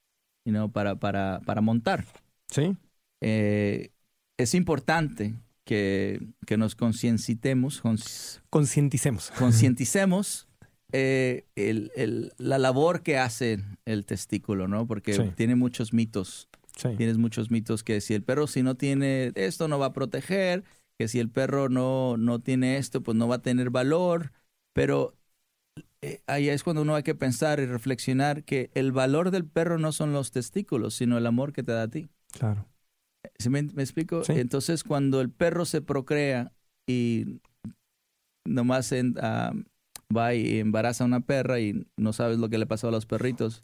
[0.45, 2.05] you know, para, para, para montar.
[2.49, 2.75] Sí,
[3.21, 3.91] Eh,
[4.37, 5.35] es importante
[5.65, 8.41] que, que nos conciencitemos, cons-
[9.37, 10.47] concienticemos.
[10.93, 14.87] Eh, el- el- la labor que hace el testículo, ¿no?
[14.87, 15.23] Porque Sí.
[15.35, 16.47] tiene muchos mitos.
[16.77, 16.89] Sí.
[16.97, 20.63] Tienes muchos mitos que si el perro si no tiene esto no va a proteger,
[20.99, 24.31] que si el perro no, no tiene esto pues no va a tener valor,
[24.73, 25.15] pero
[26.01, 29.79] eh, ahí es cuando uno hay que pensar y reflexionar que el valor del perro
[29.79, 32.09] no son los testículos, sino el amor que te da a ti.
[32.31, 32.67] Claro.
[33.39, 34.23] ¿Sí me, me explico?
[34.23, 34.33] Sí.
[34.35, 36.51] Entonces, cuando el perro se procrea
[36.87, 37.39] y
[38.45, 39.53] nomás en- ah,
[40.15, 43.05] va y embaraza a una perra y no sabes lo que le pasó a los
[43.05, 43.63] perritos,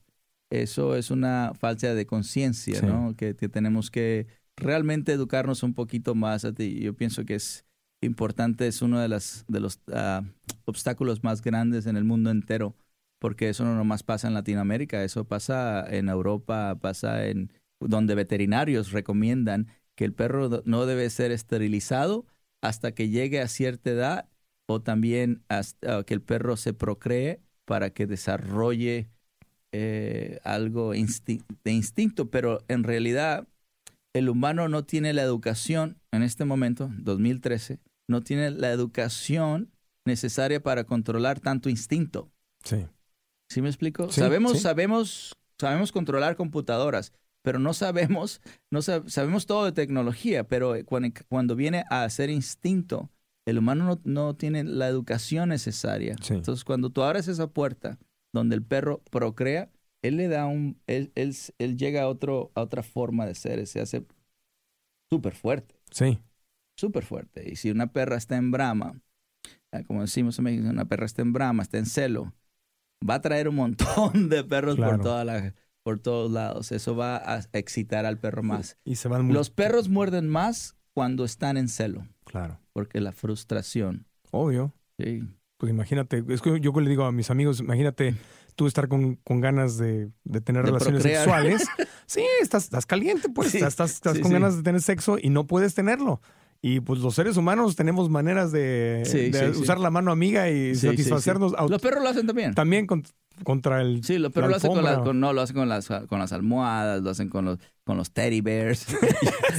[0.50, 2.86] eso es una falta de conciencia, Sí.
[2.86, 3.16] ¿no?
[3.16, 6.80] Que, que tenemos que realmente educarnos un poquito más a ti.
[6.80, 7.66] Yo pienso que es
[8.02, 10.24] importante, es uno de, las, de los ah,
[10.66, 12.76] obstáculos más grandes en el mundo entero,
[13.20, 18.92] porque eso no nomás pasa en Latinoamérica, eso pasa en Europa, pasa en donde veterinarios
[18.92, 22.26] recomiendan que el perro no debe ser esterilizado
[22.62, 24.29] hasta que llegue a cierta edad
[24.70, 29.10] o también hasta que el perro se procree para que desarrolle
[29.72, 33.48] eh, algo insti- de instinto, pero en realidad
[34.14, 39.72] el humano no tiene la educación en este momento, 2013, no tiene la educación
[40.06, 42.32] necesaria para controlar tanto instinto.
[42.64, 42.86] Sí.
[43.50, 44.12] ¿Sí me explico?
[44.12, 44.60] Sí, sabemos, sí.
[44.60, 48.42] sabemos, sabemos controlar computadoras, pero no sabemos,
[48.72, 53.10] no sab- sabemos todo de tecnología, pero cuando, cuando viene a ser instinto,
[53.50, 56.16] el humano no, no tiene la educación necesaria.
[56.22, 56.34] Sí.
[56.36, 57.98] Entonces, cuando tú abres esa puerta
[58.34, 59.70] donde el perro procrea,
[60.02, 63.66] él le da un, él, él, él llega a, otro, a otra forma de ser,
[63.68, 64.06] se hace
[65.12, 66.20] súper fuerte Sí.
[66.78, 67.50] súper fuerte.
[67.52, 69.02] Y si una perra está en brama,
[69.72, 72.34] eh, como decimos en México, una perra está en brama, está en celo,
[73.08, 73.80] va a traer un montón
[74.30, 74.98] de perros Claro.
[74.98, 76.72] por, toda la, por todos lados.
[76.72, 78.78] Eso va a excitar al perro más.
[78.86, 79.34] Y se van.
[79.34, 82.60] Los perros muerden más cuando están en celo, Claro.
[82.74, 84.06] porque la frustración.
[84.32, 84.74] Obvio.
[84.98, 85.24] Sí.
[85.58, 88.16] Pues imagínate, es que yo le digo a mis amigos, imagínate
[88.56, 91.24] tú estar con, con ganas de, de tener De relaciones procrear.
[91.24, 91.68] sexuales.
[92.06, 94.34] Sí, estás, estás caliente, pues, Sí, estás, estás, sí, con sí.
[94.34, 96.22] ganas de tener sexo y no puedes tenerlo.
[96.62, 99.62] Y pues los seres humanos tenemos maneras de, Sí, de sí, sí.
[99.62, 101.66] usar la mano amiga y Sí, sí, satisfacernos sí.
[101.70, 102.54] Los perros lo hacen también.
[102.54, 103.04] también con-
[103.46, 104.04] contra el...
[104.04, 106.34] Sí, los perros lo hacen con, la- con- no, lo hacen con las, con las
[106.34, 108.86] almohadas, lo hacen con los, con los teddy bears.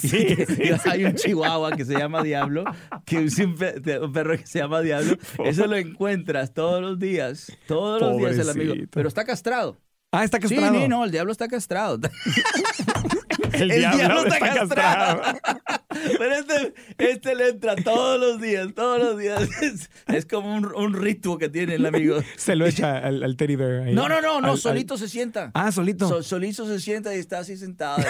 [0.00, 0.08] Sí,
[0.46, 2.64] sí, hay un chihuahua que se llama Diablo,
[3.04, 5.16] que un, pe- un perro que se llama Diablo.
[5.44, 8.68] Eso lo encuentras todos los días, todos los días el amigo.
[8.70, 8.90] Pobrecito.
[8.92, 9.76] Pero está castrado.
[10.12, 10.74] Ah, está Sí, castrado.
[10.80, 11.98] sí, no, el diablo está castrado.
[13.60, 15.22] El, El diablo, diablo está, está castrado.
[16.18, 19.48] Pero este, este le entra todos los días, todos los días.
[19.62, 22.20] Es, es como un, un ritual que tiene el amigo.
[22.36, 23.82] Se lo echa al, al teddy bear.
[23.88, 23.94] ahí.
[23.94, 25.50] No, no, no, no, al- solito se sienta.
[25.54, 26.08] Ah, solito.
[26.08, 27.98] So- solito se sienta y está así sentado.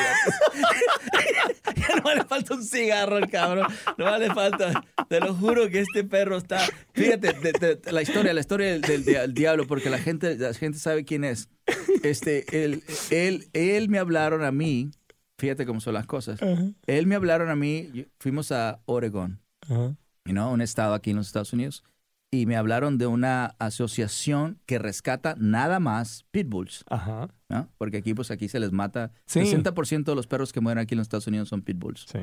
[1.76, 3.66] Ya no le falta un cigarro al cabrón.
[3.96, 4.84] No le falta.
[5.08, 6.60] Te lo juro que este perro está.
[6.92, 10.36] Fíjate, de- de- de la historia, la historia del, del- del diablo, porque la gente,
[10.36, 11.48] la gente sabe quién es.
[12.02, 14.90] Este, él, él, él me hablaron a mí.
[15.40, 16.42] Fíjate cómo son las cosas.
[16.42, 18.06] Ajá, Él me hablaron a mí.
[18.18, 19.96] Fuimos a Oregon, ajá.
[20.26, 21.82] you know, un estado aquí en los Estados Unidos.
[22.32, 26.84] Y me hablaron de una asociación que rescata nada más pitbulls.
[26.88, 27.28] Ajá.
[27.48, 27.68] ¿no?
[27.78, 29.10] Porque aquí, pues aquí se les mata.
[29.26, 29.40] Sí.
[29.40, 32.06] 60% de los perros que mueren aquí en los Estados Unidos son pitbulls.
[32.12, 32.18] Sí.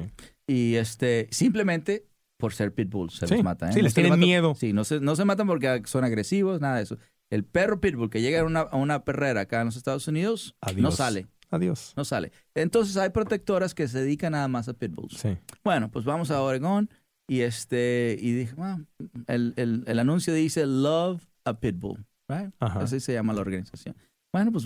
[0.47, 2.05] Y este, simplemente
[2.38, 3.34] por ser pitbulls se Sí.
[3.34, 3.70] los mata.
[3.70, 3.74] ¿eh?
[3.74, 4.55] Sí, les se tienen matan- miedo.
[4.55, 6.97] Sí, no se, no se matan porque son agresivos, nada de eso.
[7.30, 10.55] El perro pitbull que llega a una, a una perrera acá en los Estados Unidos,
[10.61, 10.82] Adiós.
[10.82, 11.93] no sale, Adiós.
[11.95, 12.32] no sale.
[12.56, 15.18] Entonces hay protectoras que se dedican nada más a pitbulls.
[15.18, 15.38] Sí.
[15.64, 16.89] Bueno, pues vamos a Oregón
[17.30, 18.80] y este y dije, "Ah,
[19.28, 22.54] el, el, el anuncio dice Love a Pitbull, right?
[22.60, 22.82] Ajá.
[22.82, 23.95] Así se llama la organización.
[24.34, 24.66] Bueno, pues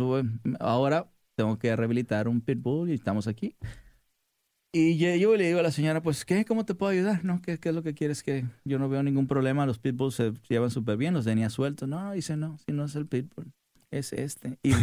[0.59, 3.55] ahora tengo que rehabilitar un Pitbull y estamos aquí.
[4.73, 6.45] Y yo, yo le digo a la señora, pues, ¿qué?
[6.45, 7.25] ¿Cómo te puedo ayudar?
[7.25, 7.41] ¿No?
[7.41, 8.23] ¿Qué, qué es lo que quieres?
[8.23, 9.65] que Yo no veo ningún problema.
[9.65, 11.89] Los Pitbulls se llevan súper bien, los tenía sueltos.
[11.89, 13.51] No, no, dice, no, si no es el Pitbull,
[13.91, 14.57] es este.
[14.63, 14.75] Y, y-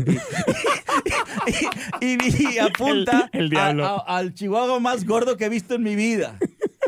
[2.00, 3.84] y- y- y apunta El- el diablo.
[3.86, 6.38] a- a- al chihuahua más gordo que he visto en mi vida.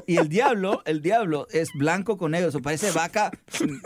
[0.07, 3.31] Y el diablo, el diablo es blanco con negro, eso parece vaca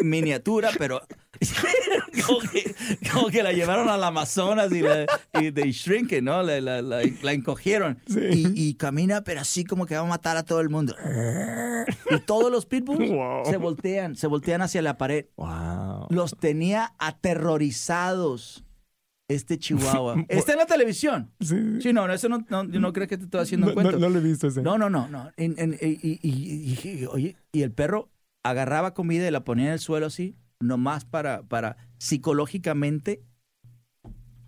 [0.00, 1.02] miniatura, pero
[2.26, 2.74] como que,
[3.12, 5.06] como que la llevaron al Amazonas y, la,
[5.40, 6.42] y they shrink it, ¿no?
[6.42, 7.98] La, la- la- la encogieron.
[8.08, 10.94] Y, y camina, pero así como que va a matar a todo el mundo.
[12.10, 13.44] Y todos los pitbulls Wow.
[13.44, 15.26] se voltean, se voltean hacia la pared.
[15.36, 16.06] Wow.
[16.10, 18.64] Los tenía aterrorizados
[19.28, 20.24] este chihuahua.
[20.28, 21.30] Está en la televisión.
[21.40, 21.56] Sí.
[21.80, 23.92] Sí, no, no, eso no, no, yo no creo que te estoy haciendo No, cuento.
[23.92, 24.62] no- no lo he visto ese.
[24.62, 25.30] No, no, no, no.
[25.36, 28.10] En- en- y, y- y- y- oye, y el perro
[28.44, 33.22] agarraba comida y la ponía en el suelo así, nomás para, para psicológicamente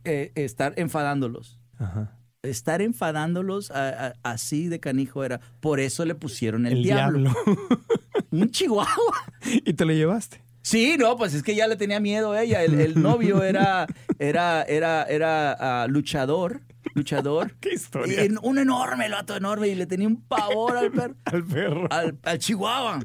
[0.05, 1.59] eh, estar enfadándolos.
[1.79, 2.19] Ajá.
[2.43, 5.41] Estar enfadándolos a- a- así de canijo era.
[5.61, 7.19] Por eso le pusieron el, El diablo.
[7.21, 7.59] diablo.
[8.31, 9.17] Un chihuahua.
[9.65, 10.43] y te lo llevaste.
[10.63, 12.63] Sí, no, pues es que ya le tenía miedo a ella.
[12.65, 13.87] El, el novio era,
[14.19, 16.61] era, era, era ah, luchador,
[16.95, 17.55] luchador.
[17.61, 18.23] Qué historia.
[18.23, 21.15] Y en- un enorme, el vato enorme, y le tenía un pavor al perro.
[21.25, 21.87] Al perro.
[21.91, 23.01] al, al chihuahua.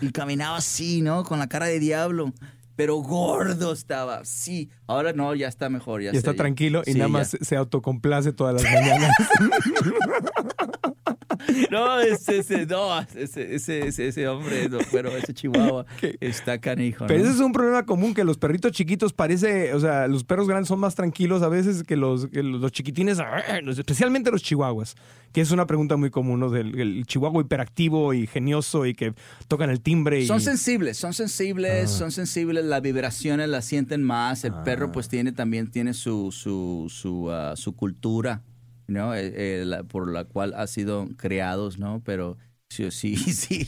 [0.00, 1.24] Y caminaba así, ¿no?
[1.24, 2.32] Con la cara de diablo.
[2.76, 4.70] Pero gordo estaba, sí.
[4.86, 6.02] Ahora no, ya está mejor.
[6.02, 7.12] Ya Y está sé, tranquilo y sí, nada ya.
[7.12, 9.10] más se autocomplace todas las mañanas.
[11.70, 16.16] No, ese, ese, no, ese, ese, ese, ese hombre, no, pero ese chihuahua ¿Qué?
[16.20, 17.06] está canijo.
[17.06, 20.46] Pero ese es un problema común que los perritos chiquitos parece, o sea, los perros
[20.48, 23.18] grandes son más tranquilos a veces que los, que los chiquitines,
[23.62, 24.94] los- especialmente los chihuahuas,
[25.32, 26.50] que es una pregunta muy común, ¿no?
[26.50, 29.14] Del el chihuahua hiperactivo y genioso y que
[29.48, 30.26] tocan el timbre y...
[30.26, 31.86] Son sensibles, son sensibles, Ah.
[31.88, 34.44] son sensibles, las vibraciones las sienten más.
[34.44, 34.64] El Ah.
[34.64, 38.42] perro pues tiene también tiene su, su, su, ah, su cultura,
[38.86, 39.14] ¿no?
[39.14, 42.02] Eh, eh, la- por la cual ha sido criados, ¿no?
[42.04, 42.36] Pero
[42.68, 43.64] Sí, sí, sí.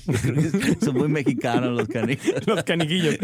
[0.85, 2.27] Son muy mexicanos los canijos.
[2.49, 3.15] Los caniquillos.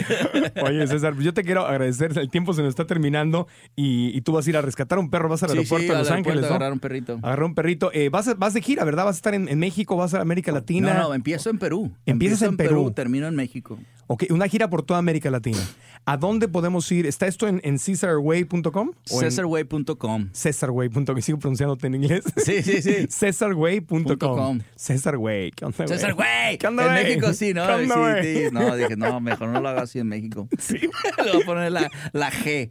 [0.62, 2.16] Oye, César, yo te quiero agradecer.
[2.16, 5.10] El tiempo se nos está terminando y, y tú vas a ir a rescatar un
[5.10, 5.28] perro.
[5.28, 7.14] Vas al Sí, aeropuerto sí, de Los Ángeles, agarrar un perrito.
[7.22, 7.90] Agarrar un perrito.
[7.92, 9.04] Eh, vas, a- vas de gira, ¿verdad?
[9.04, 10.94] Vas a estar en, en México, vas a América Latina.
[10.94, 11.92] No, no, empiezo en Perú.
[12.06, 12.92] Empiezas Empiezo en Perú.
[12.92, 13.76] termino en México.
[14.06, 15.58] Ok, una gira por toda América Latina.
[16.06, 17.06] ¿A dónde podemos ir?
[17.06, 18.90] ¿Está esto en, en CesarWay.com?
[19.06, 20.28] Cesarway.com.
[20.34, 21.20] CesarWay.com.
[21.22, 22.24] Sigo pronunciándote en inglés.
[22.44, 23.06] Sí, sí, sí.
[23.10, 24.16] CesarWay.com.
[24.18, 24.60] com.
[24.76, 25.50] Cesarway.
[25.52, 26.12] ¿Qué onda, güey?
[26.12, 26.58] Güey.
[26.58, 27.06] ¿Qué onda, En?
[27.06, 27.66] México sí, ¿no?
[27.66, 28.44] ¿Qué onda, sí, sí.
[28.52, 30.48] No, dije, no, mejor no lo haga así en México.
[30.58, 30.78] Sí.
[31.24, 32.70] Le voy a poner la, la G.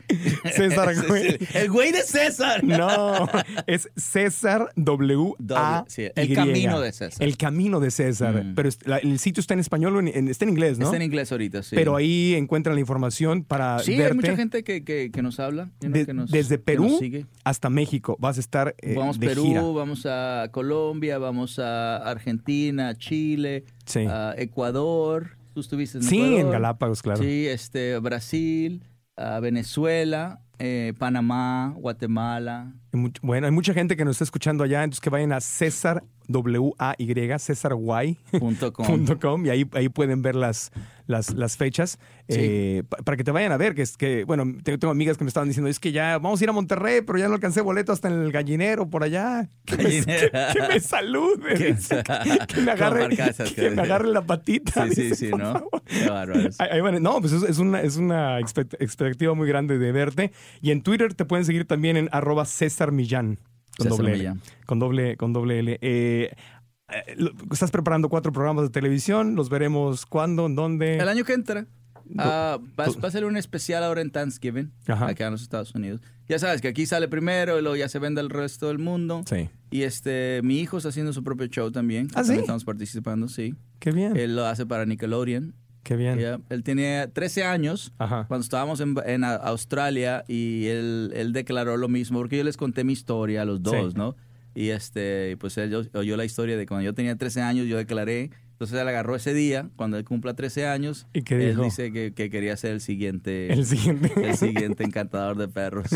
[0.52, 1.38] César, güey.
[1.54, 2.64] El güey de César.
[2.64, 3.28] No,
[3.68, 5.34] es César W.
[5.56, 5.86] A.
[5.88, 7.24] Sí, el camino de César.
[7.26, 8.44] El camino de César.
[8.44, 8.56] Mm.
[8.56, 8.70] Pero
[9.02, 10.86] el sitio está en español o en- está en inglés, ¿no?
[10.86, 11.76] Está en inglés ahorita, sí.
[11.76, 14.08] Pero ahí encuentran la información para Sí, verte.
[14.12, 15.70] hay mucha gente que, que, que nos habla.
[15.80, 17.26] De- que nos- desde que Perú nos sigue.
[17.44, 19.62] hasta México vas a estar eh, Vamos a Perú, gira.
[19.62, 24.06] vamos a Colombia, vamos a Argentina, Chile, Sí.
[24.08, 25.38] a Ecuador.
[25.54, 26.40] Tú estuviste en Sí, Ecuador.
[26.40, 27.22] en Galápagos, claro.
[27.22, 28.84] Sí, este, Brasil,
[29.16, 32.74] a Venezuela, eh, Panamá, Guatemala.
[33.22, 36.72] Bueno, hay mucha gente que nos está escuchando allá, entonces que vayan a César W
[36.80, 37.06] A Y,
[38.40, 38.86] Punto com.
[39.06, 40.72] cesarguay.com y ahí, ahí pueden ver las,
[41.08, 42.00] las, las fechas
[42.30, 42.38] Sí.
[42.40, 43.76] eh, pa- para que te vayan a ver.
[43.76, 46.40] Que es que, bueno, tengo, tengo amigas que me estaban diciendo, es que ya vamos
[46.40, 49.50] a ir a Monterrey, pero ya no alcancé boleto hasta en el gallinero por allá.
[49.66, 51.58] Que me, que- que me saluden.
[51.58, 53.10] Que- me agarre,
[53.56, 54.88] que me agarre la patita.
[54.88, 55.68] Sí, sí, dice, sí, ¿no?
[55.86, 57.04] Qué van.
[57.04, 60.32] No, pues es, una, es una expect- expectativa muy grande de verte.
[60.62, 63.38] Y en Twitter te pueden seguir también en arroba César Millán.
[63.78, 64.34] Con doble L.
[64.66, 65.80] Con doble, con doble L.
[65.82, 66.32] Eh,
[66.90, 69.36] eh, estás preparando cuatro programas de televisión.
[69.36, 70.98] Los veremos cuándo, en dónde.
[70.98, 71.68] El año que entra
[72.18, 75.08] ah, va, a ser un especial ahora en Thanksgiving, Ajá.
[75.08, 76.02] acá en los Estados Unidos.
[76.28, 79.24] Ya sabes que aquí sale primero y luego ya se vende al resto del mundo.
[79.28, 79.50] Sí.
[79.72, 82.08] Y este, mi hijo está haciendo su propio show también.
[82.12, 82.42] ¿Ah, También sí?
[82.42, 83.56] Estamos participando, sí.
[83.80, 84.16] Qué bien.
[84.16, 85.56] Él lo hace para Nickelodeon.
[85.84, 86.20] Qué bien.
[86.50, 88.26] Él tenía 13 años Ajá.
[88.28, 92.94] cuando estábamos en, Australia y él, él declaró lo mismo, porque yo les conté mi
[92.94, 93.98] historia a los dos, Sí.
[93.98, 94.16] ¿no?
[94.56, 98.30] Y este, pues él oyó la historia de cuando yo tenía 13 años, yo declaré.
[98.52, 102.14] Entonces él agarró ese día, cuando él cumpla 13 años, ¿Y qué él dice que,
[102.14, 104.12] que quería ser el siguiente, El siguiente.
[104.30, 105.88] el siguiente encantador de perros.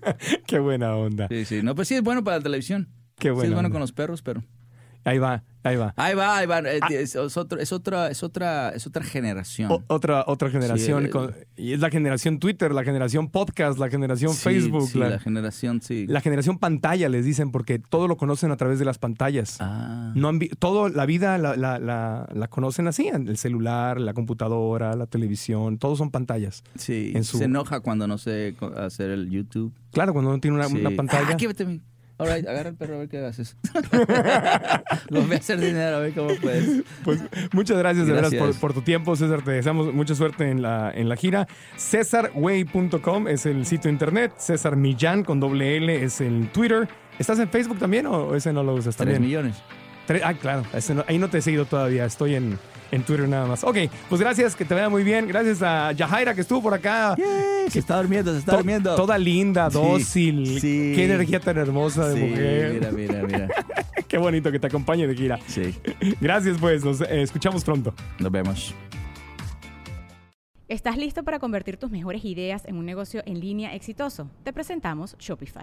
[0.46, 1.28] Qué buena onda.
[1.28, 1.60] Sí, sí.
[1.62, 2.88] No, pues sí es bueno para la televisión.
[3.18, 3.70] Qué Sí buena es bueno onda.
[3.74, 4.42] con los perros, pero...
[5.06, 5.94] Ahí va, ahí va.
[5.96, 6.58] Ahí va, ahí va.
[6.58, 6.88] Eh, Ah.
[6.90, 9.70] Es, es otro- es otra, es otra, es otra generación.
[9.70, 11.04] O- otra, otra generación.
[11.04, 14.98] el- con- y es la generación Twitter, la generación podcast, la generación Sí, Facebook, sí,
[14.98, 16.06] la, la generación, sí.
[16.08, 19.58] la generación pantalla, les dicen, porque todo lo conocen a través de las pantallas.
[19.60, 20.12] Ah.
[20.16, 25.06] No han todo la vida la, la- la- conocen así, el celular, la computadora, la
[25.06, 26.64] televisión, todos son pantallas.
[26.74, 29.72] Sí, en su- se enoja cuando no sé hacer el YouTube.
[29.92, 30.80] Claro, cuando uno tiene una, Sí.
[30.80, 31.28] una pantalla.
[31.30, 31.36] Ah.
[32.18, 33.56] All right, agarra el perro a ver qué haces.
[35.10, 36.82] Lo voy a hacer dinero, a ver cómo puedes.
[37.04, 37.20] Pues
[37.52, 38.56] muchas gracias, de veras Gracias.
[38.56, 39.42] por, por tu tiempo, César.
[39.42, 41.46] Te deseamos mucha suerte en la, en la gira.
[41.76, 44.32] CésarWay.com es el sitio internet.
[44.38, 46.88] César Millán con doble L es el Twitter.
[47.18, 49.22] ¿Estás en Facebook también o ese no lo usas Tres también?
[49.22, 49.56] millones.
[50.06, 50.62] Tres- ah, claro.
[50.94, 52.04] no- ahí no te he seguido todavía.
[52.06, 52.58] Estoy en,
[52.90, 53.64] en Twitter nada más.
[53.64, 53.76] Ok,
[54.08, 55.26] pues gracias, que te vaya muy bien.
[55.28, 57.16] Gracias a Yajaira que estuvo por acá.
[57.68, 58.94] Se está durmiendo, se está To- durmiendo.
[58.94, 60.60] Toda linda, Sí, dócil.
[60.60, 60.92] sí.
[60.94, 62.72] Qué energía tan hermosa de sí, mujer.
[62.74, 63.48] mira, mira, mira.
[64.08, 65.38] Qué bonito que te acompañe de gira.
[65.48, 65.74] Sí,
[66.20, 66.84] Gracias, pues.
[66.84, 67.92] Nos eh, escuchamos pronto.
[68.20, 68.74] nos vemos.
[70.68, 74.28] ¿Estás listo para convertir tus mejores ideas en un negocio en línea exitoso?
[74.42, 75.62] Te presentamos Shopify.